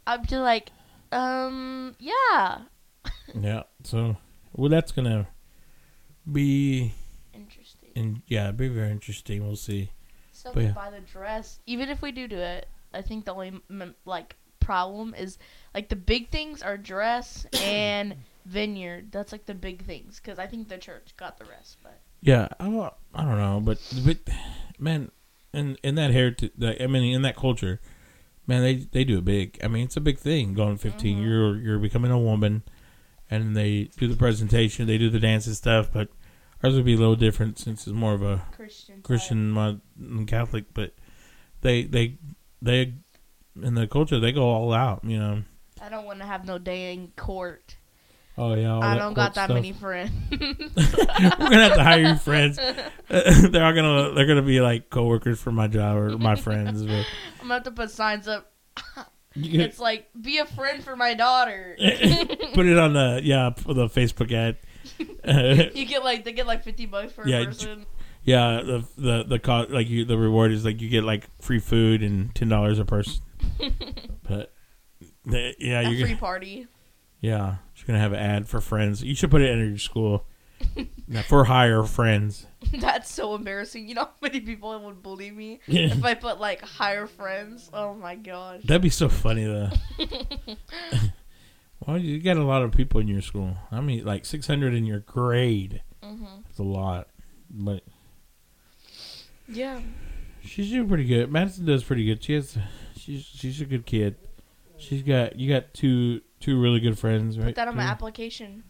[0.07, 0.71] I'm just like,
[1.13, 2.59] um, yeah.
[3.35, 3.63] Yeah.
[3.85, 4.17] So
[4.55, 5.29] Well, that's gonna
[6.31, 6.93] be
[7.35, 7.91] Interesting.
[7.95, 9.47] in yeah, be very interesting.
[9.47, 9.91] We'll see.
[10.33, 10.73] So yeah.
[10.73, 11.59] buy the dress.
[11.67, 13.61] Even if we do do it, I think the only
[14.05, 15.39] like problem is
[15.75, 18.15] like the big things are dress and
[18.47, 19.13] vineyard.
[19.13, 21.77] That's like the big things because I think the church got the rest.
[21.83, 24.19] But Yeah, I, don't- I don't know, but but
[24.79, 25.11] man,
[25.53, 27.81] in in that heritage, I mean, in that culture,
[28.47, 29.59] man, they they do it big.
[29.63, 30.55] I mean, it's a big thing.
[30.55, 31.23] Going 15 Mhm.
[31.25, 32.63] you're you're becoming a woman,
[33.31, 35.91] and they do the presentation, they do the dance and stuff.
[35.93, 36.09] But
[36.63, 39.03] ours would be a little different since it's more of a Christian.
[39.03, 40.67] Christian, Catholic.
[40.75, 40.95] But
[41.61, 42.19] they they
[42.63, 42.95] they
[43.63, 45.05] in the culture they go all out.
[45.05, 45.43] You know.
[45.81, 47.77] I don't want to have no day in court.
[48.39, 48.79] Oh yeah.
[48.79, 49.55] I don't got that stuff.
[49.55, 50.13] many friends.
[50.31, 52.57] We're gonna have to hire you friends.
[53.09, 56.83] they're all gonna they're gonna be like coworkers for my job or my friends.
[56.83, 57.07] But
[57.41, 58.53] I'm gonna have to put signs up.
[59.37, 61.77] You It's like be a friend for my daughter.
[62.55, 64.57] put it on the yeah the Facebook ad.
[65.75, 67.87] you get like they get like fifty bucks for Yeah, a person.
[68.23, 71.59] yeah, the the the co- like you the reward is like you get like free
[71.59, 73.23] food and ten dollars a person.
[74.29, 74.53] But
[75.25, 76.67] the, yeah, you're free gonna, party.
[77.21, 79.03] yeah you're gonna have an ad for friends.
[79.05, 80.25] You should put it in your school.
[81.09, 82.47] Now, for hire friends.
[82.81, 83.89] That's so embarrassing.
[83.89, 87.71] You know how many people would believe me if I put like higher friends?
[87.73, 88.63] Oh my gosh.
[88.65, 89.71] That'd be so funny though.
[91.87, 93.57] Well, you got a lot of people in your school.
[93.71, 95.83] I mean, like 600 in your grade.
[96.03, 97.09] hmm That's a lot.
[97.49, 97.85] But
[99.49, 99.81] Yeah.
[100.43, 101.31] she's doing pretty good.
[101.31, 102.25] Madison does pretty good.
[102.25, 102.59] She has,
[102.97, 104.17] she's she's a good kid.
[104.79, 107.47] She's got you got two two really good friends, right?
[107.47, 108.65] Put that on my application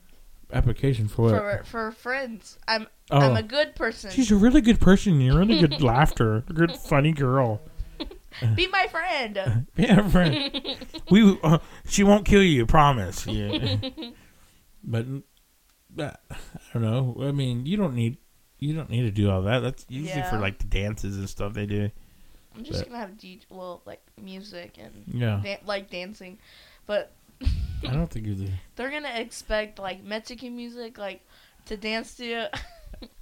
[0.52, 1.32] application for what?
[1.32, 2.58] for for friends.
[2.68, 4.10] I'm oh, I'm a good person.
[4.10, 5.20] she's a really good person.
[5.20, 6.44] You're a really good laughter.
[6.48, 7.60] A good funny girl.
[8.54, 9.66] Be my friend.
[9.76, 10.76] Yeah, friend.
[11.10, 13.26] we uh, she won't kill you, promise.
[13.26, 13.76] Yeah.
[14.84, 15.06] but
[15.98, 16.36] uh, I
[16.74, 17.16] don't know.
[17.26, 18.18] I mean, you don't need
[18.58, 19.60] you don't need to do all that.
[19.60, 21.90] That's usually for like the dances and stuff they do.
[22.54, 26.38] I'm just But- gonna have D- well like music and Yeah, dan- like dancing,
[26.86, 28.48] but I don't think you do.
[28.76, 31.24] they're gonna expect like Mexican music like
[31.66, 32.50] to dance to.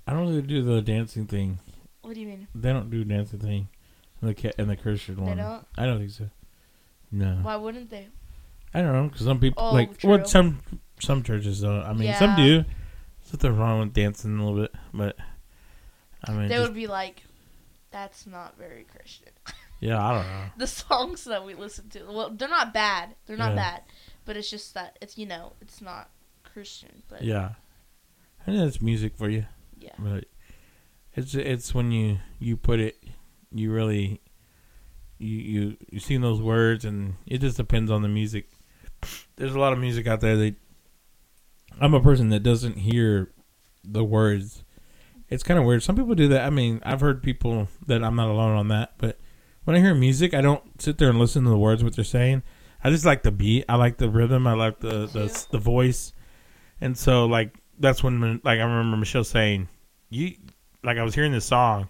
[0.06, 1.58] I don't really do the dancing thing.
[2.02, 2.48] what do you mean?
[2.54, 3.68] They don't do dancing thing.
[4.22, 5.36] In the ca- in the Christian one.
[5.36, 5.66] They one, don't.
[5.76, 6.30] I don't think so.
[7.12, 8.08] No, Why wouldn't they?
[8.72, 10.10] I don't know because some people Oh, like true.
[10.10, 10.60] what some
[11.00, 11.82] some churches don't.
[11.82, 12.64] I mean, some do.
[13.22, 15.16] There's nothing wrong with dancing a little bit, but
[16.26, 17.22] I mean, They would be like,
[17.90, 19.28] "That's not very Christian."
[19.80, 20.44] yeah, I don't know.
[20.58, 23.14] the songs that we listen to, well, they're not bad.
[23.26, 23.56] They're not Yeah.
[23.56, 23.82] bad,
[24.24, 26.10] but it's just that it's you know it's not
[26.42, 27.02] Christian.
[27.08, 27.50] But Yeah,
[28.40, 29.46] I think that's music for you.
[29.78, 29.94] yeah.
[29.98, 30.24] But
[31.14, 32.96] it's it's when you you put it,
[33.52, 34.20] you really
[35.18, 38.48] you you you sing those words, and it just depends on the music.
[39.36, 40.54] There's a lot of music out there that
[41.80, 43.32] I'm a person that doesn't hear
[43.82, 44.64] the words.
[45.28, 45.82] It's kind of weird.
[45.82, 46.44] Some people do that.
[46.44, 49.18] I mean, I've heard people that I'm not alone on that, but
[49.64, 52.04] when I hear music, I don't sit there and listen to the words what they're
[52.04, 52.42] saying.
[52.84, 53.64] I just like the beat.
[53.68, 54.46] I like the rhythm.
[54.46, 56.12] I like the the, the voice,
[56.80, 59.68] and so like that's when like I remember Michelle saying,
[60.10, 60.34] "You
[60.82, 61.88] like I was hearing this song."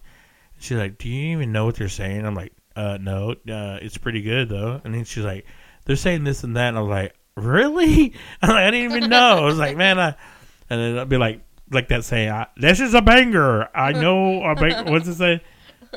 [0.58, 3.32] She's like, "Do you even know what they're saying?" I'm like, "Uh, no.
[3.32, 5.46] Uh, it's pretty good though." And then she's like,
[5.84, 9.10] "They're saying this and that," and I was like, "Really?" I'm like, "I didn't even
[9.10, 10.14] know." I was like, "Man," I,
[10.70, 11.40] and then I'd be like,
[11.72, 15.42] like that saying, I, "This is a banger." I know a bang- What's it say?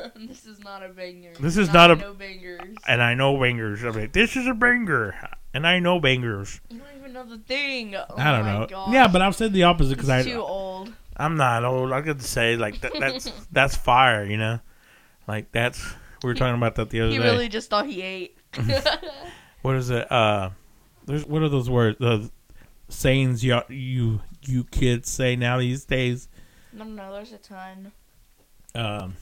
[0.16, 1.32] this is not a banger.
[1.40, 2.76] This is And not a no bangers.
[2.86, 3.82] And I know bangers.
[3.82, 5.14] I'm like, "This is a banger,"
[5.54, 6.60] and I know bangers.
[6.70, 7.94] You don't even know the thing.
[7.94, 8.66] Oh I don't my know.
[8.66, 8.92] Gosh.
[8.92, 10.92] Yeah, but I've said the opposite because He's I too old.
[11.16, 11.92] I'm not old.
[11.92, 14.60] I could say like that, that's that's fire, you know.
[15.26, 15.84] Like that's
[16.22, 17.22] we were talking about that the other He day.
[17.24, 18.38] He really just thought he ate.
[19.62, 20.10] What is it?
[20.10, 20.50] Uh,
[21.06, 21.98] there's what are those words?
[21.98, 22.30] The
[22.88, 26.28] sayings you you you kids say now these days.
[26.72, 27.92] no, no, there's a ton.
[28.74, 29.16] Um,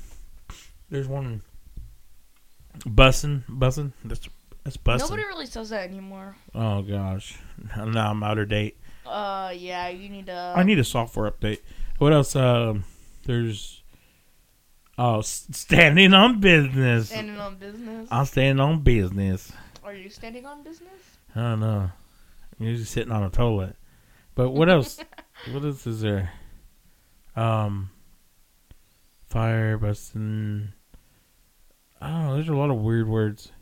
[0.90, 1.42] there's one.
[2.80, 3.92] Bussin, bussin.
[4.04, 4.28] That's
[4.64, 4.98] that's bussin.
[5.00, 6.36] Nobody really says that anymore.
[6.54, 7.38] Oh gosh,
[7.76, 8.76] now I'm out of date.
[9.06, 10.54] Uh, yeah, you need to.
[10.56, 11.60] I need a software update.
[11.98, 12.36] What else?
[12.36, 12.84] Um,
[13.24, 13.82] there's.
[14.98, 17.10] Oh, standing on business.
[17.10, 18.08] standing on business.
[18.10, 19.52] I'm standing on business.
[19.84, 21.18] Are you standing on business?
[21.34, 21.90] I don't know.
[22.58, 23.76] You're just sitting on a toilet.
[24.34, 24.98] But what else?
[25.52, 26.32] what else is there?
[27.36, 27.90] Um,
[29.28, 30.72] fire busting.
[32.00, 32.34] I don't know.
[32.34, 33.52] There's a lot of weird words.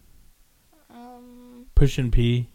[0.90, 1.66] Um.
[1.98, 2.48] and pee.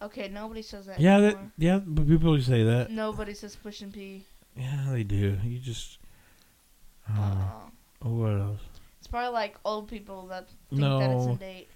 [0.00, 0.98] Okay, nobody says that.
[1.00, 1.78] Yeah, that yeah.
[1.84, 2.90] But people say that.
[2.90, 4.24] Nobody says push and pee.
[4.56, 5.38] Yeah, they do.
[5.44, 5.98] You just.
[7.08, 7.36] Uh,
[8.04, 8.60] Uh, what else?
[8.98, 10.98] it's probably like old people that think No.
[11.00, 11.68] that it's a date.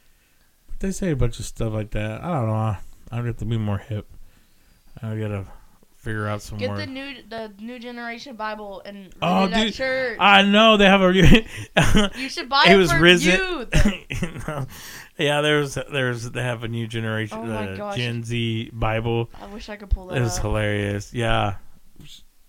[0.68, 2.22] But they say a bunch of stuff like that.
[2.22, 2.54] I don't know.
[2.54, 2.78] I,
[3.10, 4.06] I have to be more hip.
[5.02, 5.46] I gotta
[6.06, 10.16] figure out some Get the new the new generation Bible and Oh, dude, church.
[10.20, 11.12] I know they have a.
[12.16, 13.66] you should buy it it, was for risen.
[14.46, 14.66] No.
[15.18, 17.96] yeah, there's there's they have a new generation Oh uh.
[17.96, 19.30] Gen Z Bible.
[19.34, 20.42] I wish I could pull that It was up.
[20.42, 21.12] hilarious.
[21.12, 21.56] Yeah,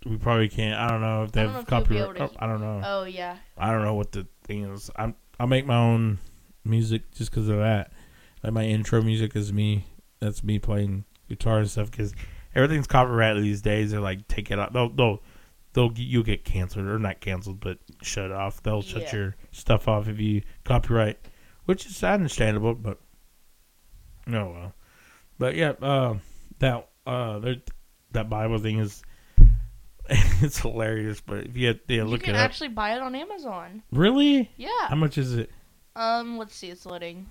[0.06, 0.80] we probably can't.
[0.80, 2.32] I don't know if they have know if you'll be copyright.
[2.32, 2.82] oh, I don't know.
[2.86, 3.38] Oh yeah.
[3.58, 4.92] I don't know what the thing is.
[4.96, 6.20] I'm I'll make my own
[6.64, 7.92] music just because of that.
[8.44, 9.86] Like my intro music is me.
[10.20, 12.14] That's me playing guitar and stuff because
[12.58, 13.92] everything's copyrighted these days.
[13.92, 14.74] They're like take it out.
[14.74, 15.22] They'll they'll
[15.74, 18.62] they'll you'll get canceled or not canceled, but shut off.
[18.64, 19.16] They'll shut Yeah.
[19.16, 21.20] your stuff off if you copyright,
[21.66, 22.74] which is understandable.
[22.76, 23.00] But
[24.26, 24.74] no, well,
[25.38, 26.16] but yeah, uh,
[26.60, 27.40] that uh,
[28.12, 29.02] that Bible thing is.
[30.42, 32.46] it's hilarious, but if you, yeah, you look can it up.
[32.46, 33.84] actually buy it on Amazon.
[33.92, 34.50] Really?
[34.56, 34.70] Yeah.
[34.88, 35.52] How much is it?
[35.98, 37.26] Um, let's see, it's loading.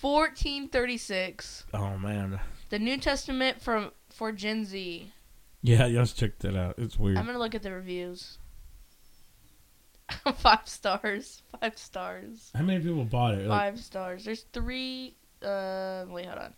[0.00, 1.64] Fourteen thirty six.
[1.72, 2.40] Oh man.
[2.70, 5.12] The New Testament from for Gen Z.
[5.62, 6.74] Yeah, let's check that out.
[6.78, 7.16] It's weird.
[7.18, 8.38] I'm gonna look at the reviews.
[10.36, 11.42] Five stars.
[11.60, 12.50] Five stars.
[12.54, 13.46] How many people bought it?
[13.46, 14.24] Like, Five stars.
[14.24, 15.16] There's three.
[15.42, 16.54] Uh, wait, hold on.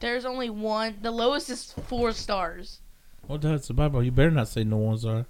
[0.00, 0.96] There's only one.
[1.02, 2.80] The lowest is four stars.
[3.26, 4.02] what the hell's the Bible?
[4.02, 5.26] You better not say no one's are.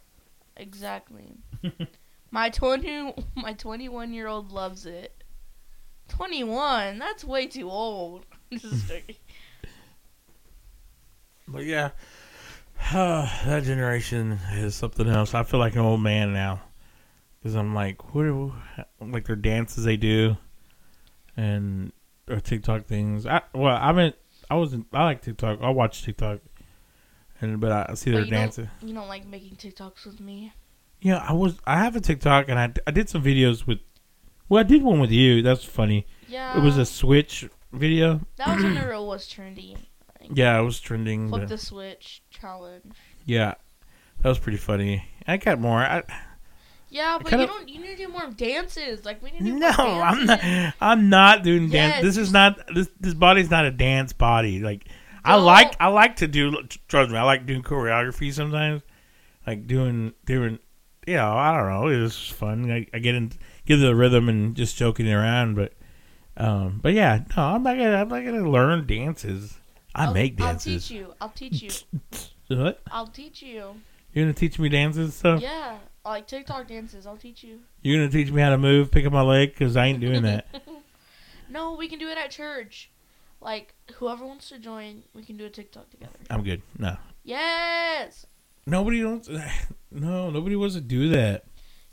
[0.56, 1.36] Exactly.
[2.30, 5.22] my twenty, my twenty-one year old loves it.
[6.08, 6.98] Twenty-one.
[6.98, 8.26] That's way too old.
[8.52, 9.16] Just joking.
[11.48, 11.90] But yeah,
[12.92, 15.34] that generation is something else.
[15.34, 16.60] I feel like an old man now
[17.38, 18.24] because I'm like, what?
[18.26, 18.52] Are,
[19.00, 20.36] like their dances they do,
[21.36, 21.92] and
[22.28, 23.26] or TikTok things.
[23.26, 24.12] I well, I mean,
[24.50, 24.86] I wasn't.
[24.92, 25.60] I like TikTok.
[25.62, 26.40] I watch TikTok,
[27.40, 28.68] and but I see their you don't- dances.
[28.82, 30.52] you don't like making TikToks with me.
[31.00, 31.58] Yeah, I was.
[31.66, 33.78] I have a TikTok, and I I did some videos with.
[34.48, 35.42] Well, I did one with you.
[35.42, 36.06] That's funny.
[36.28, 36.56] Yeah.
[36.56, 38.20] It was a Switch video.
[38.36, 39.76] That was when the real was trendy.
[40.32, 41.28] Yeah, it was trending.
[41.28, 42.94] Flip but- the switch challenge.
[43.24, 43.54] yeah,
[44.22, 45.04] that was pretty funny.
[45.26, 45.78] I got more.
[45.78, 46.02] I,
[46.88, 47.68] Yeah, but kinda- you don't.
[47.68, 49.04] You need to do more dances.
[49.04, 50.40] Like we need to do no, I'm not.
[50.80, 52.02] I'm not doing dance.
[52.02, 52.60] This is not.
[52.74, 54.60] This this body's not a dance body.
[54.60, 54.88] Like
[55.24, 55.74] I like.
[55.80, 56.62] I like to do.
[56.88, 58.82] Trust me, I like doing choreography sometimes.
[59.46, 60.58] Like doing doing.
[61.06, 62.04] You know, I don't know.
[62.04, 62.70] It's fun.
[62.70, 63.30] I, I get in,
[63.64, 65.72] give the rhythm and just joking around, but.
[66.38, 67.96] Um, but yeah, no, I'm not gonna.
[67.96, 69.58] I'm not gonna learn dances.
[69.96, 70.72] I I'll- make dances.
[70.72, 71.14] I'll teach you.
[71.20, 71.70] I'll teach you.
[72.56, 72.80] What?
[72.92, 73.74] I'll teach you.
[74.12, 75.42] You're gonna teach me dances and stuff?
[75.42, 77.04] Yeah, like TikTok dances.
[77.04, 77.58] I'll teach you.
[77.82, 80.22] You're gonna teach me how to move, pick up my leg, because I ain't doing
[80.22, 80.46] that.
[81.50, 82.88] no, we can do it at church.
[83.40, 86.12] Like whoever wants to join, we can do a TikTok together.
[86.30, 86.62] I'm good.
[86.78, 88.26] No, Yes,
[88.64, 89.28] nobody wants.
[89.90, 91.44] No, nobody wants to do that.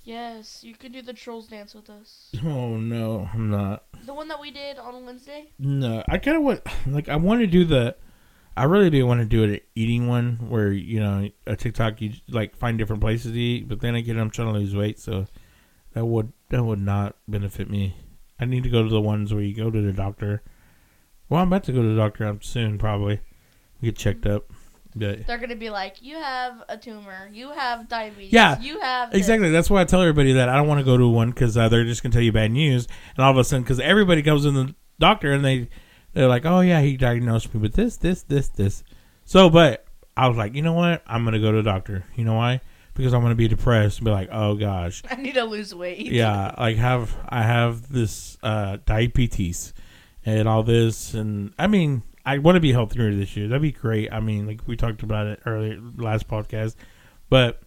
[0.04, 2.32] Yes, you can do the trolls dance with us.
[2.46, 3.84] Oh no, I'm not.
[4.06, 5.52] The one that we did on Wednesday.
[5.60, 6.62] No, I kind of want.
[6.88, 7.96] Like, I want to do the.
[8.56, 12.14] I really do want to do an eating one where you know a TikTok you
[12.30, 15.26] like find different places to eat, but then again I'm trying to lose weight, so
[15.94, 17.96] that would that would not benefit me.
[18.40, 20.44] I need to go to the ones where you go to the doctor.
[21.30, 23.22] Well, I'm about to go to the doctor um, soon, probably
[23.82, 24.52] get checked up.
[24.96, 29.12] But They're gonna be like, you have a tumor, you have diabetes, Yeah, you have
[29.12, 29.50] this." Exactly.
[29.50, 31.70] That's why I tell everybody that I don't want to go to one because uh,
[31.70, 34.46] they're just gonna tell you bad news, and all of a sudden, because everybody goes
[34.46, 35.70] in the doctor and they
[36.14, 38.84] they're like, oh yeah, he diagnosed me with this, this, this, this.
[39.26, 39.86] So, but
[40.16, 41.02] I was like, you know what?
[41.08, 42.06] I'm gonna go to the doctor.
[42.16, 42.62] You know why?
[42.94, 46.06] Because I'm gonna be depressed and be like, oh gosh, I need to lose weight.
[46.06, 49.74] yeah, like have I have this uh, diabetes
[50.26, 53.48] and all this, and I mean, I want to be healthier this year.
[53.48, 54.12] That'd be great.
[54.12, 56.76] I mean, like we talked about it earlier last podcast,
[57.30, 57.62] but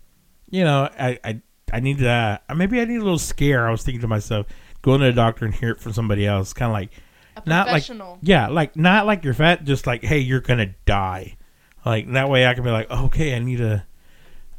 [0.50, 1.40] you know, I I,
[1.72, 2.44] I need that.
[2.54, 3.68] Maybe I need a little scare.
[3.68, 4.46] I was thinking to myself,
[4.82, 6.90] going to the doctor and hear it from somebody else, kind of like
[7.36, 7.82] a not like-
[8.22, 11.36] yeah, like not like you're fat, just like hey, you're gonna die.
[11.84, 13.84] Like that way, I can be like, okay, I need to,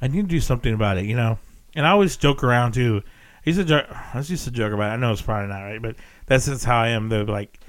[0.01, 1.39] I need to do something about it, you know.
[1.75, 3.01] And I always joke around too.
[3.45, 3.85] I used to joke.
[4.13, 4.91] I was used to joke about.
[4.91, 4.93] It.
[4.93, 5.95] I know it's probably not right, but
[6.25, 7.09] that's just how I am.
[7.09, 7.59] Though, like,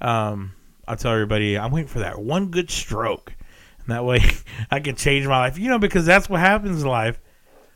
[0.00, 0.54] um,
[0.86, 3.32] I tell everybody, I'm waiting for that one good stroke,
[3.80, 4.20] and that way
[4.70, 5.58] I can change my life.
[5.58, 7.20] You know, because that's what happens in life.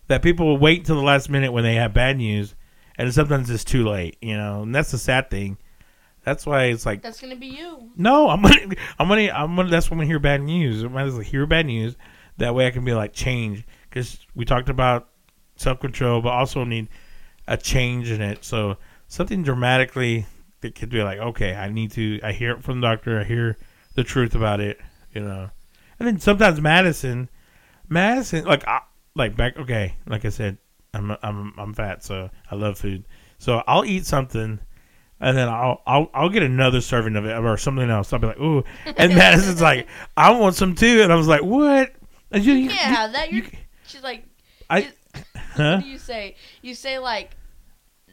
[0.09, 2.54] That people will wait till the last minute when they have bad news,
[2.96, 4.16] and sometimes it's too late.
[4.22, 5.59] You know, and that's the sad thing.
[6.24, 7.90] That's why it's like That's gonna be you.
[7.96, 9.70] no, I'm gonna, I'm gonna, I'm gonna.
[9.70, 10.84] That's when we hear bad news.
[10.84, 11.96] I might as well hear bad news.
[12.38, 15.09] That way, I can be like change because we talked about
[15.56, 16.88] self control, but also need
[17.46, 18.44] a change in it.
[18.44, 20.26] So something dramatically
[20.61, 22.20] that could be like, okay, I need to.
[22.22, 23.20] I hear it from the doctor.
[23.20, 23.56] I hear
[23.94, 24.78] the truth about it.
[25.14, 25.50] You know,
[25.98, 27.28] and then sometimes Madison,
[27.88, 28.80] Madison, like, I,
[29.14, 29.56] like back.
[29.59, 30.59] Okay, like I said,
[30.94, 33.04] I'm, I'm, I'm fat, so I love food.
[33.38, 34.59] So I'll eat something
[35.20, 38.12] and then I'll I'll I'll get another serving of it or something else.
[38.12, 38.62] I'll be like, ooh,
[38.96, 39.86] and Madison's like,
[40.16, 41.92] I want some too, and I was like, what?
[42.30, 43.32] And you, You can't have that.
[43.32, 43.46] You're,
[43.86, 44.24] she's like,
[44.68, 44.86] I, you-
[45.34, 45.74] huh?
[45.76, 46.36] what do you say?
[46.62, 47.36] You say like,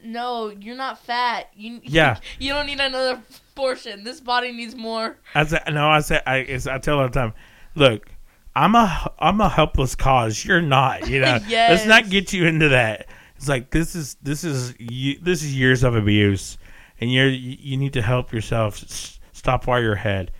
[0.06, 1.48] no, you're not fat.
[1.54, 2.18] You Yeah.
[2.38, 3.20] you don't need another
[3.54, 4.04] portion.
[4.04, 5.16] This body needs more.
[5.34, 5.88] I said no.
[5.88, 6.36] I said I.
[6.38, 7.32] It's, I tell her all the time.
[7.74, 8.08] Look,
[8.54, 10.44] I'm a I'm a helpless cause.
[10.44, 11.08] You're not.
[11.08, 11.38] You know.
[11.48, 11.70] yes.
[11.70, 13.06] Let's not get you into that.
[13.36, 16.56] It's like this is this is you, this is years of abuse,
[17.00, 18.82] and you're you, you need to help yourself.
[18.82, 20.32] S- stop while you're ahead.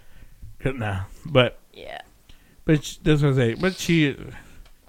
[0.64, 2.00] No, but Yeah.
[2.64, 3.54] but sh- that's what I say.
[3.54, 4.16] But she.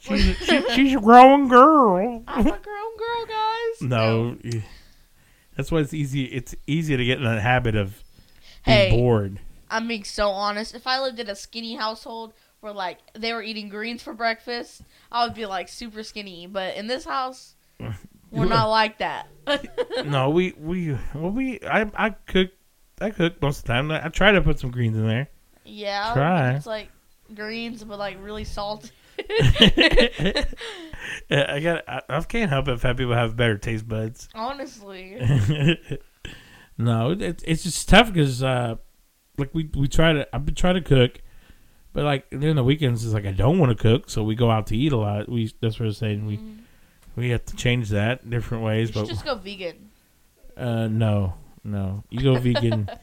[0.07, 2.23] She's, she, she's a grown girl.
[2.27, 3.81] I'm a grown girl, guys.
[3.81, 4.37] No,
[5.55, 6.25] that's why it's easy.
[6.25, 8.03] It's easy to get in the habit of
[8.65, 8.89] being Hey.
[8.91, 9.39] bored.
[9.69, 10.73] I'm being so honest.
[10.75, 14.81] If I lived in a skinny household where like they were eating greens for breakfast,
[15.11, 16.47] I would be like super skinny.
[16.47, 17.55] But in this house,
[18.31, 19.27] we're not like that.
[20.05, 22.51] no, we we well we I I cook
[23.01, 23.91] I cook most of the time.
[23.91, 25.27] I, I try to put some greens in there.
[25.65, 26.51] Yeah, Try.
[26.53, 26.89] it's like
[27.35, 28.89] greens, but like really salty.
[31.29, 34.29] I got I, I can't help it if fat people have better taste buds.
[34.35, 35.17] Honestly,
[36.77, 38.75] no, it, it's just tough because uh,
[39.37, 41.21] like we we try to I've been trying to cook,
[41.93, 44.51] but like during the weekends it's like I don't want to cook, so we go
[44.51, 45.29] out to eat a lot.
[45.29, 46.25] We that's what I'm saying.
[46.25, 46.57] We Mm.
[47.15, 49.89] we have to change that different ways, but just go vegan
[50.57, 52.89] uh, no, no, you go vegan.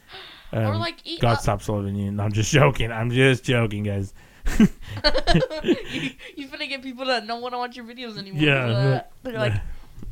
[0.53, 1.19] Um, or like eat.
[1.19, 2.11] God uh, stops loving you.
[2.11, 2.89] No, I'm just joking.
[2.89, 4.13] I'm just joking, guys.
[4.59, 4.67] You,
[6.35, 8.41] you finna get people that don't want to watch your videos anymore.
[8.41, 8.65] Yeah.
[8.65, 9.53] Uh, they're like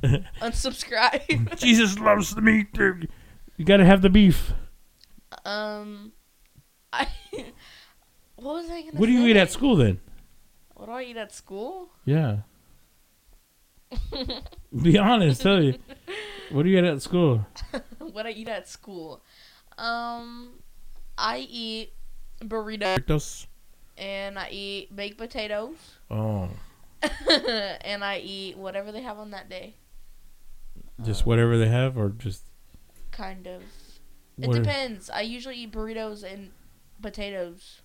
[0.42, 1.58] unsubscribe.
[1.60, 2.74] Jesus loves the meat.
[2.74, 3.10] dude.
[3.58, 4.54] You gotta have the beef.
[5.46, 6.12] um,
[6.92, 7.08] I.
[8.36, 9.00] What was I gonna?
[9.00, 10.00] What do you eat at school then?
[10.76, 11.90] What do I eat at school?
[12.04, 12.40] Yeah.
[14.82, 15.76] Be honest, tell you.
[16.50, 17.46] What do you eat at school?
[18.00, 19.22] what I eat at school.
[19.78, 20.56] Um,
[21.18, 21.94] I eat
[22.42, 23.46] burrito Doritos.
[23.98, 25.76] And I eat baked potatoes
[26.12, 26.50] Oh,
[27.84, 29.76] and I eat whatever they have on that day.
[31.04, 32.44] just whatever they have, or just
[33.12, 33.62] Kind of.
[34.40, 35.10] It what- depends.
[35.10, 36.50] I usually eat burritos and
[37.02, 37.82] potatoes.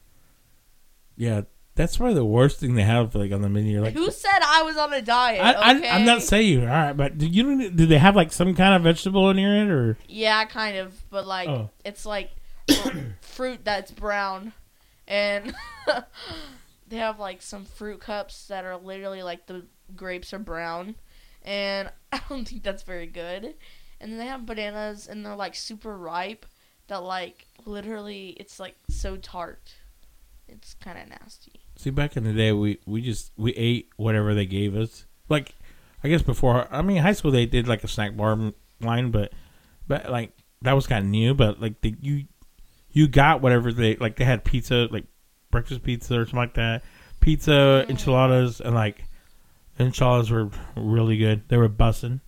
[1.17, 1.43] Yeah,
[1.75, 3.83] that's probably the worst thing they have like on the menu.
[3.83, 5.41] Like, Who said I was on a diet?
[5.43, 5.91] I, I, okay?
[5.91, 8.75] I'm not saying you all right, but do you do they have like some kind
[8.75, 11.71] of vegetable in your it, or Yeah, kind of, but like Oh.
[11.85, 12.31] it's like
[13.21, 14.53] fruit that's brown,
[15.09, 15.55] and
[16.89, 20.95] they have like some fruit cups that are literally like the grapes are brown,
[21.43, 23.55] and I don't think that's very good.
[24.01, 26.47] And then they have bananas, and they're like super ripe,
[26.87, 29.75] that like literally it's like so tart.
[30.47, 31.61] It's kind of nasty.
[31.77, 35.05] See, back in the day, we we just we ate whatever they gave us.
[35.29, 35.55] Like,
[36.05, 39.33] I guess before, I mean, high school they did like a snack bar line, but
[39.87, 40.33] but like
[40.63, 41.35] that was kind of new.
[41.35, 42.25] But like the you
[42.91, 44.17] you got whatever they like.
[44.17, 45.05] They had pizza, like
[45.51, 46.83] breakfast pizza or something like that.
[47.21, 49.05] Pizza, enchiladas, and like
[49.79, 51.49] enchiladas were really good.
[51.49, 52.21] They were bussing.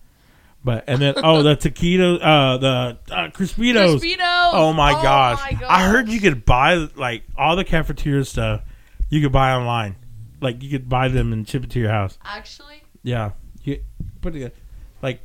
[0.63, 3.99] But and then oh the taquito, uh the uh, Crispitos.
[3.99, 4.49] Crispitos.
[4.53, 5.39] Oh my gosh.
[5.39, 8.61] my I heard you could buy like all the cafeteria stuff
[9.09, 9.95] you could buy online.
[10.39, 12.17] Like you could buy them and ship it to your house.
[12.23, 13.31] Actually, Yeah.
[13.63, 13.79] You
[14.21, 14.55] put it
[15.01, 15.21] like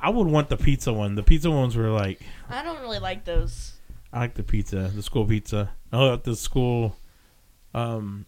[0.00, 1.14] I would want the pizza one.
[1.14, 3.72] The pizza ones were like I don't really like those.
[4.12, 5.70] I like the pizza, the school pizza.
[5.92, 6.96] I like the school
[7.74, 8.26] um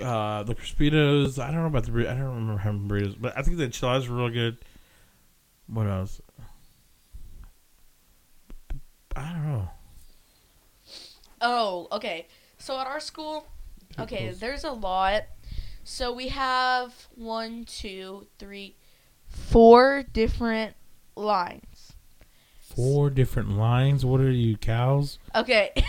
[0.00, 1.38] uh the Crispitos.
[1.38, 4.08] I don't know about the I don't remember having burritos, but I think the enchiladas
[4.08, 4.58] were real good.
[5.66, 6.20] What else?
[9.14, 9.68] I don't know.
[11.40, 12.26] Oh, okay.
[12.58, 13.46] So at our school,
[13.98, 15.24] okay, there's a lot.
[15.84, 18.76] So we have one, two, three,
[19.26, 20.74] four different
[21.16, 21.64] lines.
[22.74, 24.04] Four different lines.
[24.04, 25.18] What are you, cows?
[25.34, 25.72] Okay.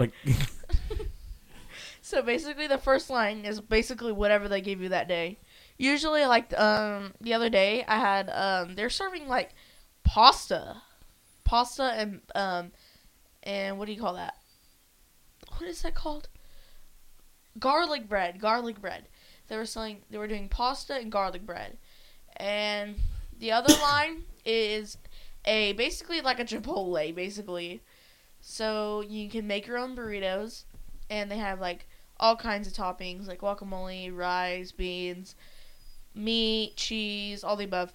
[0.00, 0.10] Like,
[2.02, 5.38] so basically, the first line is basically whatever they give you that day.
[5.78, 9.54] Usually, like um, the other day, I had um, they're serving like
[10.02, 10.82] pasta,
[11.44, 12.72] pasta and um,
[13.44, 14.34] and what do you call that?
[15.58, 16.28] What is that called?
[17.58, 18.40] Garlic bread.
[18.40, 19.06] Garlic bread.
[19.46, 20.02] They were selling.
[20.10, 21.78] They were doing pasta and garlic bread,
[22.36, 22.96] and
[23.38, 24.98] the other line is
[25.44, 27.82] a basically like a Chipotle, basically.
[28.40, 30.64] So you can make your own burritos,
[31.08, 31.86] and they have like
[32.18, 35.34] all kinds of toppings like guacamole, rice, beans,
[36.14, 37.92] meat, cheese, all the above.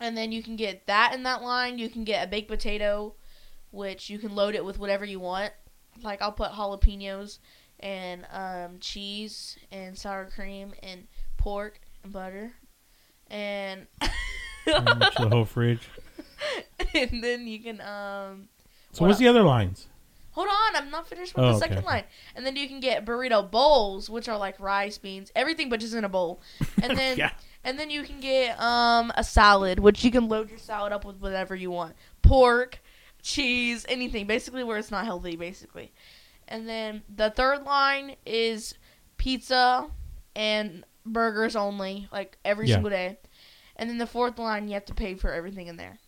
[0.00, 1.78] And then you can get that in that line.
[1.78, 3.14] You can get a baked potato,
[3.70, 5.52] which you can load it with whatever you want.
[6.02, 7.38] Like I'll put jalapenos
[7.80, 11.06] and um, cheese and sour cream and
[11.36, 12.52] pork and butter
[13.30, 13.86] and
[14.66, 15.88] the whole fridge.
[16.94, 18.48] and then you can um.
[18.92, 19.86] So What what's the other lines?
[20.32, 21.86] Hold on, I'm not finished with Oh, the second okay.
[21.86, 22.04] line.
[22.36, 25.92] And then you can get burrito bowls, which are like rice, beans, everything but just
[25.94, 26.40] in a bowl.
[26.82, 27.30] And then Yeah.
[27.64, 31.04] and then you can get um a salad, which you can load your salad up
[31.04, 31.94] with whatever you want.
[32.22, 32.80] Pork,
[33.22, 34.26] cheese, anything.
[34.26, 35.92] Basically where it's not healthy, basically.
[36.48, 38.74] And then the third line is
[39.18, 39.88] pizza
[40.34, 42.74] and burgers only, like every Yeah.
[42.76, 43.18] single day.
[43.76, 45.98] And then the fourth line you have to pay for everything in there.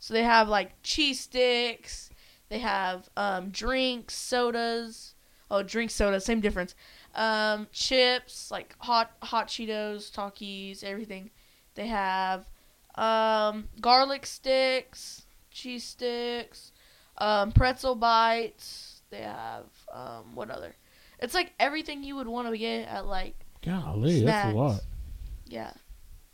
[0.00, 2.10] So they have like cheese sticks,
[2.48, 5.14] they have um, drinks, sodas.
[5.52, 6.74] Oh, drink soda, same difference.
[7.14, 11.30] Um, chips, like hot hot Cheetos, Takis, everything.
[11.74, 12.48] They have
[12.94, 16.72] um, garlic sticks, cheese sticks,
[17.18, 19.02] um, pretzel bites.
[19.10, 20.74] They have um, what other?
[21.18, 24.80] It's like everything you would want to get at like Golly, that's a lot.
[25.46, 25.72] yeah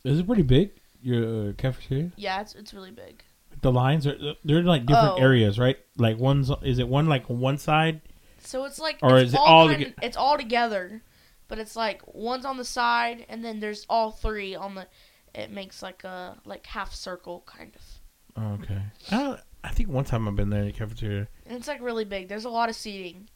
[0.04, 0.70] Is it pretty big?
[1.02, 2.12] Your uh, cafeteria?
[2.16, 3.22] yeah it's it's really big.
[3.66, 5.22] The lines are they're in, like different Oh.
[5.22, 5.76] areas, right?
[5.96, 8.00] Like one's is it one like one side?
[8.38, 11.02] So it's like Or it's is it all, all kind toge- it's all together,
[11.48, 14.86] but it's like one's on the side and then there's all three on the.
[15.34, 18.82] It makes like a like half circle kind of, Oh, okay.
[19.10, 21.26] I, I think one time I've been there in the cafeteria.
[21.44, 22.28] and it's like really big.
[22.28, 23.28] There's a lot of seating.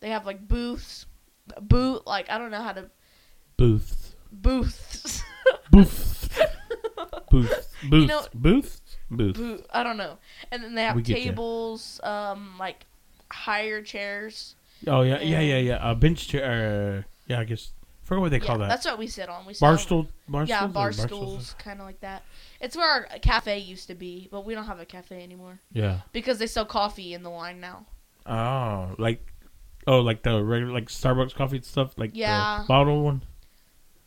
[0.00, 1.06] They have like booths,
[1.60, 2.90] boot like I don't know how to
[3.56, 4.16] Booths.
[4.32, 5.22] booths.
[5.70, 6.28] Booths.
[7.30, 7.68] Booths.
[7.88, 8.08] Booths.
[8.08, 8.80] know- Booths.
[9.10, 9.38] Booths.
[9.38, 10.18] Boot, I don't know.
[10.50, 11.24] And then they have We get ya.
[11.26, 12.86] tables, um, like
[13.30, 14.54] higher chairs.
[14.86, 15.90] Oh yeah, yeah, yeah, yeah.
[15.90, 17.04] A bench chair.
[17.06, 17.72] Uh, yeah, I guess.
[18.04, 18.68] I forgot what they yeah, call that.
[18.68, 19.46] that's what we sit on.
[19.46, 20.06] We sit on- Barstool.
[20.30, 20.48] Barstools.
[20.48, 21.06] Yeah, or bar barstools?
[21.06, 22.22] stools, kind of like that.
[22.60, 26.00] It's where our cafe used to be, but we don't have a cafe anymore Yeah.
[26.12, 27.86] because they sell coffee in the line now.
[28.24, 29.26] Oh, like,
[29.88, 32.60] oh, like the regular, like Starbucks coffee stuff, like Yeah.
[32.62, 33.22] the bottled one.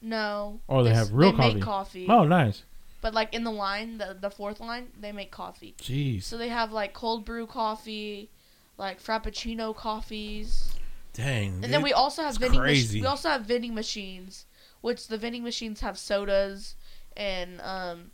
[0.01, 0.61] No.
[0.69, 1.53] Oh, they have real they coffee.
[1.55, 2.07] Make coffee.
[2.09, 2.63] Oh, nice.
[3.01, 5.75] But like in the line, the the fourth line, they make coffee.
[5.79, 6.23] Jeez.
[6.23, 8.29] So they have like cold brew coffee,
[8.77, 10.73] like frappuccino coffees,
[11.13, 11.63] Dang.
[11.63, 12.61] and then we also have vending.
[12.61, 14.45] Mach- we also have vending machines,
[14.81, 16.75] which the vending machines have sodas
[17.15, 18.11] and um,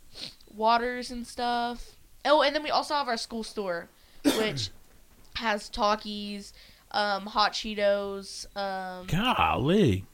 [0.54, 1.96] waters and stuff.
[2.24, 3.88] Oh, and then we also have our school store,
[4.24, 4.70] which
[5.34, 6.52] has Takis,
[6.92, 10.04] um, hot Cheetos, um, Golly.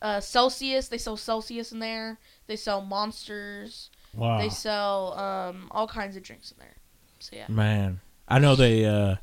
[0.00, 0.88] uh, Celsius.
[0.88, 2.18] They sell Celsius in there.
[2.46, 3.90] They sell Monsters.
[4.14, 4.38] Wow.
[4.40, 6.76] They sell um, all kinds of drinks in there.
[7.20, 7.46] So yeah.
[7.48, 8.84] Man, I know they.
[8.84, 9.16] uh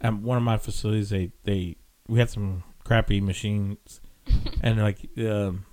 [0.00, 1.76] At one of my facilities, they they
[2.08, 4.00] we had some crappy machines,
[4.62, 5.64] and like um,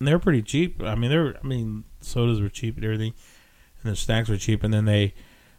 [0.00, 0.82] they're pretty cheap.
[0.82, 1.36] I mean, they were.
[1.42, 3.14] I mean, sodas were cheap and everything,
[3.82, 4.62] and the snacks were cheap.
[4.64, 5.14] And then they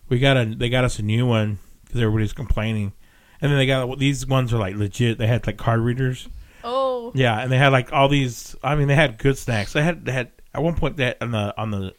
[0.10, 2.94] we got a they got us a new one because everybody's complaining.
[3.42, 5.18] And then they got these ones are like legit.
[5.18, 6.28] They had like card readers.
[6.64, 8.56] Oh, Yeah, and they had like all these.
[8.62, 9.72] I mean, they had good snacks.
[9.74, 11.94] They had they had at one point that on the on the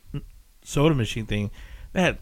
[0.63, 1.51] soda machine thing,
[1.93, 2.19] they had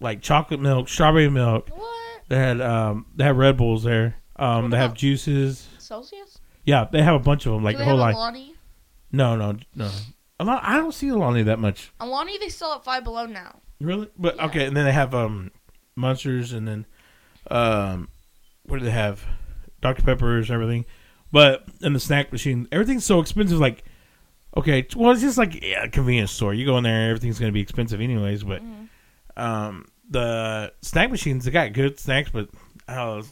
[0.00, 1.68] like chocolate milk, strawberry milk.
[1.74, 2.22] what?
[2.28, 4.16] They had um they had Red Bulls there.
[4.36, 5.66] Um, they have juices.
[5.78, 6.38] Celsius?
[6.64, 7.64] Yeah, they have a bunch of them.
[7.64, 8.14] Like Do the whole line.
[8.14, 8.54] Alani?
[9.10, 9.90] No, no, no.
[10.38, 11.90] Alani, I don't see Alani that much.
[11.98, 13.60] Alani they sell at Five Below now.
[13.80, 14.08] Really?
[14.18, 14.46] But Yeah.
[14.46, 15.50] okay, and then they have um
[15.96, 16.86] monsters, and then
[17.50, 18.08] um
[18.64, 19.24] what do they have?
[19.80, 20.84] Dr Peppers, everything.
[21.32, 23.58] But in the snack machine, everything's so expensive.
[23.58, 23.84] Like,
[24.58, 26.52] okay, well, it's just like yeah, a convenience store.
[26.54, 28.44] You go in there, everything's gonna be expensive anyways.
[28.44, 28.88] But Mhm.
[29.36, 32.48] um the snack machines, they got good snacks, but
[32.88, 33.22] uh,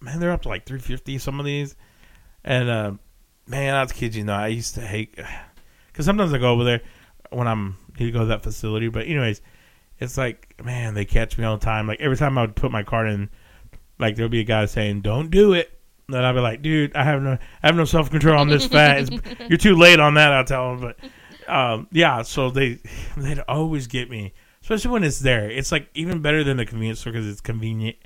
[0.00, 1.18] man, they're up to like three fifty.
[1.18, 1.74] Some of these,
[2.44, 2.92] and uh,
[3.46, 4.44] man, I was kidding you not.
[4.44, 5.16] I used to hate
[5.88, 6.80] because sometimes I go over there
[7.30, 8.88] when I'm need to go to that facility.
[8.88, 9.42] But anyways,
[9.98, 11.86] it's like man, they catch me all the time.
[11.88, 13.28] Like every time I would put my card in,
[13.98, 15.79] like there'll be a guy saying, "Don't do it."
[16.10, 18.48] And then I'd be like, "Dude, I have no, I have no self control on
[18.48, 18.98] this fat.
[18.98, 20.80] It's, you're too late on that." I'll tell them.
[20.80, 22.80] But um, yeah, so they
[23.16, 25.48] they'd always get me, especially when it's there.
[25.48, 27.96] It's like even better than the convenience store because it's convenient.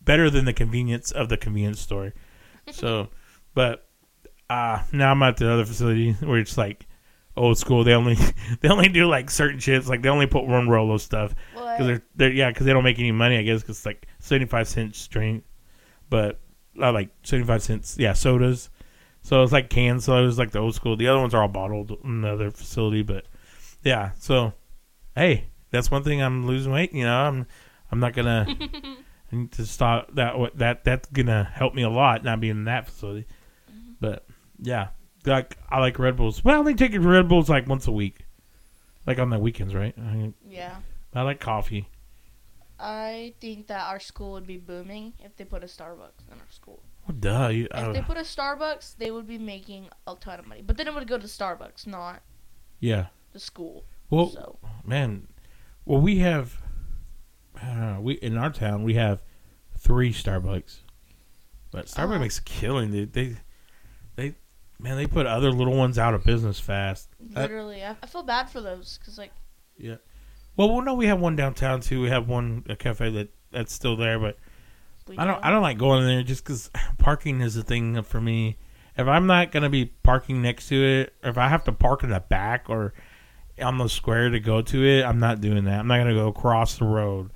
[0.00, 2.14] Better than the convenience of the convenience store.
[2.70, 3.08] So,
[3.54, 3.86] but
[4.48, 6.86] uh now I'm at the other facility where it's like
[7.36, 7.84] old school.
[7.84, 8.16] They only
[8.60, 9.88] they only do like certain shits.
[9.88, 12.98] Like they only put one Rolo stuff because they're, they're yeah because they don't make
[12.98, 13.36] any money.
[13.36, 15.44] I guess because it's like seventy five cents drink,
[16.10, 16.40] but
[16.80, 18.70] uh, like seventy five cents yeah sodas.
[19.22, 20.96] So it's like canned sodas, like the old school.
[20.96, 23.24] The other ones are all bottled in the other facility, but
[23.82, 24.10] yeah.
[24.18, 24.52] So
[25.16, 26.92] hey, that's one thing I'm losing weight.
[26.92, 27.46] You know, I'm
[27.90, 28.46] I'm not gonna
[29.32, 30.38] I need to stop that.
[30.38, 33.26] what- That that's gonna help me a lot not being in that facility.
[34.00, 34.26] But
[34.60, 34.88] yeah,
[35.24, 36.44] like I like Red Bulls.
[36.44, 38.26] Well, I only take Red Bulls like once a week,
[39.06, 39.94] like on the weekends, right?
[39.98, 40.76] I, yeah.
[41.14, 41.88] I like coffee.
[42.78, 46.50] I think that our school would be booming if they put a Starbucks in our
[46.50, 46.82] school.
[47.06, 47.48] Well, duh.
[47.48, 50.62] You, If uh, they put a Starbucks, they would be making a ton of money.
[50.62, 52.22] But then it would go to Starbucks, not
[52.80, 53.06] yeah.
[53.32, 53.84] the school.
[54.10, 55.28] Well, so man.
[55.84, 56.60] Well, we have.
[57.62, 59.22] uh, we in our town we have
[59.78, 60.78] three Starbucks,
[61.70, 62.18] but Starbucks Oh.
[62.18, 63.12] makes a killing, dude.
[63.12, 63.36] They,
[64.16, 64.34] they,
[64.78, 67.08] man, they put other little ones out of business fast.
[67.36, 69.32] Uh, Literally, I, I feel bad for those because like
[70.56, 72.00] Well, well, no, we have one downtown too.
[72.00, 74.36] We have one a cafe that that's still there, but
[75.08, 78.20] we I don't I don't like going there just because parking is a thing for
[78.20, 78.56] me.
[78.96, 82.04] If I'm not gonna be parking next to it, or if I have to park
[82.04, 82.94] in the back or
[83.60, 85.80] on the square to go to it, I'm not doing that.
[85.80, 87.32] I'm not gonna go across the road,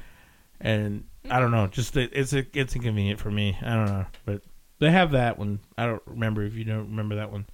[0.60, 1.66] and I don't know.
[1.66, 3.58] Just it, it's a, it's inconvenient for me.
[3.60, 4.42] I don't know, but
[4.78, 5.60] they have that one.
[5.76, 7.46] I don't remember if you don't remember that one.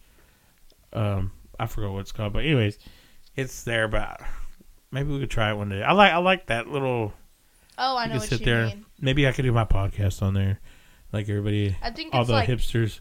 [0.93, 2.79] Um, I forgot what it's called, but anyways,
[3.37, 3.89] it's there.
[3.89, 4.21] But
[4.95, 5.83] maybe we could try it one day.
[5.83, 7.13] I like I like that little.
[7.77, 8.67] Oh, I know can what sit you there.
[8.67, 8.87] mean.
[9.01, 10.61] Maybe I could do my podcast on there,
[11.13, 13.01] like everybody, I think all it's the like hipsters.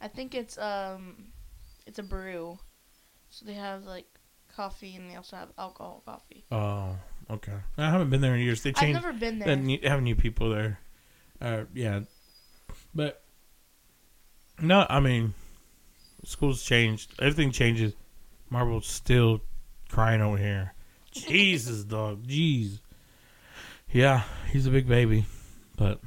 [0.00, 1.26] I think it's um,
[1.86, 2.58] it's a brew,
[3.30, 4.06] so they have like
[4.56, 6.44] coffee and they also have alcohol coffee.
[6.50, 6.96] Oh,
[7.30, 7.52] okay.
[7.78, 8.62] I haven't been there in years.
[8.62, 8.96] They changed.
[8.96, 9.56] I've never been They there.
[9.56, 10.80] new, have new people there.
[11.40, 12.00] Uh, yeah,
[12.94, 13.22] but
[14.60, 15.34] no, I mean,
[16.24, 17.12] school's changed.
[17.20, 17.94] Everything changes.
[18.48, 19.42] Marble's still
[19.88, 20.72] crying over here.
[21.12, 22.24] Jesus, dog.
[22.26, 22.80] Jeez.
[23.90, 25.26] Yeah, he's a big baby,
[25.76, 26.00] but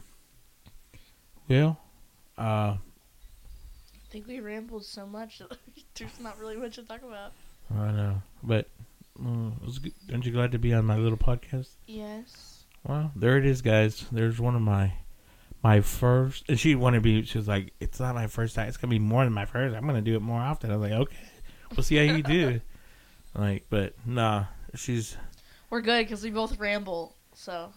[1.48, 1.78] well,
[2.38, 2.80] uh, I
[4.10, 5.58] think we rambled so much that
[5.96, 7.32] there's not really much to talk about.
[7.72, 8.68] I know, but
[9.24, 9.94] uh, was good.
[10.12, 11.70] aren't you glad to be on my little podcast?
[11.86, 12.64] Yes.
[12.84, 14.06] Well, there it is, guys.
[14.12, 14.94] There's one of my
[15.64, 16.46] my first.
[16.48, 17.24] And she wanted to be.
[17.24, 18.68] She was like, "It's not my first time.
[18.68, 19.76] It's gonna be more than my first.
[19.76, 21.16] I'm gonna do it more often." I was like, "Okay,
[21.76, 22.62] we'll see how you do."
[23.36, 24.46] like, but nah,
[24.76, 25.18] she's.
[25.70, 27.16] We're good because we both ramble.
[27.34, 27.72] So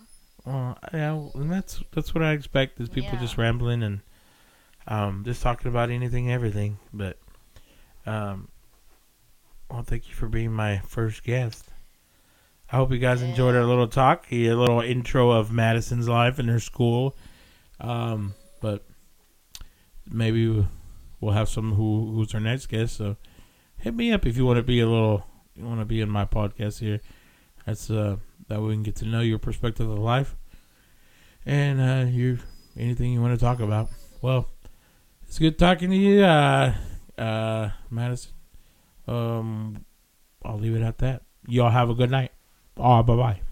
[0.45, 3.21] Well, yeah, and that's that's what I expect is people Yeah.
[3.21, 4.01] just rambling and
[4.87, 6.79] um just talking about anything, everything.
[6.93, 7.19] But
[8.07, 8.49] um,
[9.71, 11.65] well, thank you for being my first guest.
[12.71, 16.49] I hope you guys enjoyed our little talk, a little intro of Madison's life and
[16.51, 17.17] her school.
[17.81, 18.85] Um, but
[20.11, 20.67] maybe
[21.21, 22.97] we'll have some who who's our next guest.
[22.97, 23.17] So
[23.79, 25.25] hit me up if you want to be a little,
[25.59, 27.01] you want to be in my podcast here.
[27.67, 28.17] That's uh
[28.49, 30.37] that we can get to know your perspective of life
[31.45, 32.39] and uh your
[32.77, 33.89] anything you want to talk about.
[34.23, 34.49] Well,
[35.27, 36.75] it's good talking to you, uh,
[37.17, 38.33] uh, Madison.
[39.07, 39.85] Um,
[40.45, 41.23] I'll leave it at that.
[41.47, 42.33] Y'all have a good night.
[42.77, 43.48] Oh, bye bye.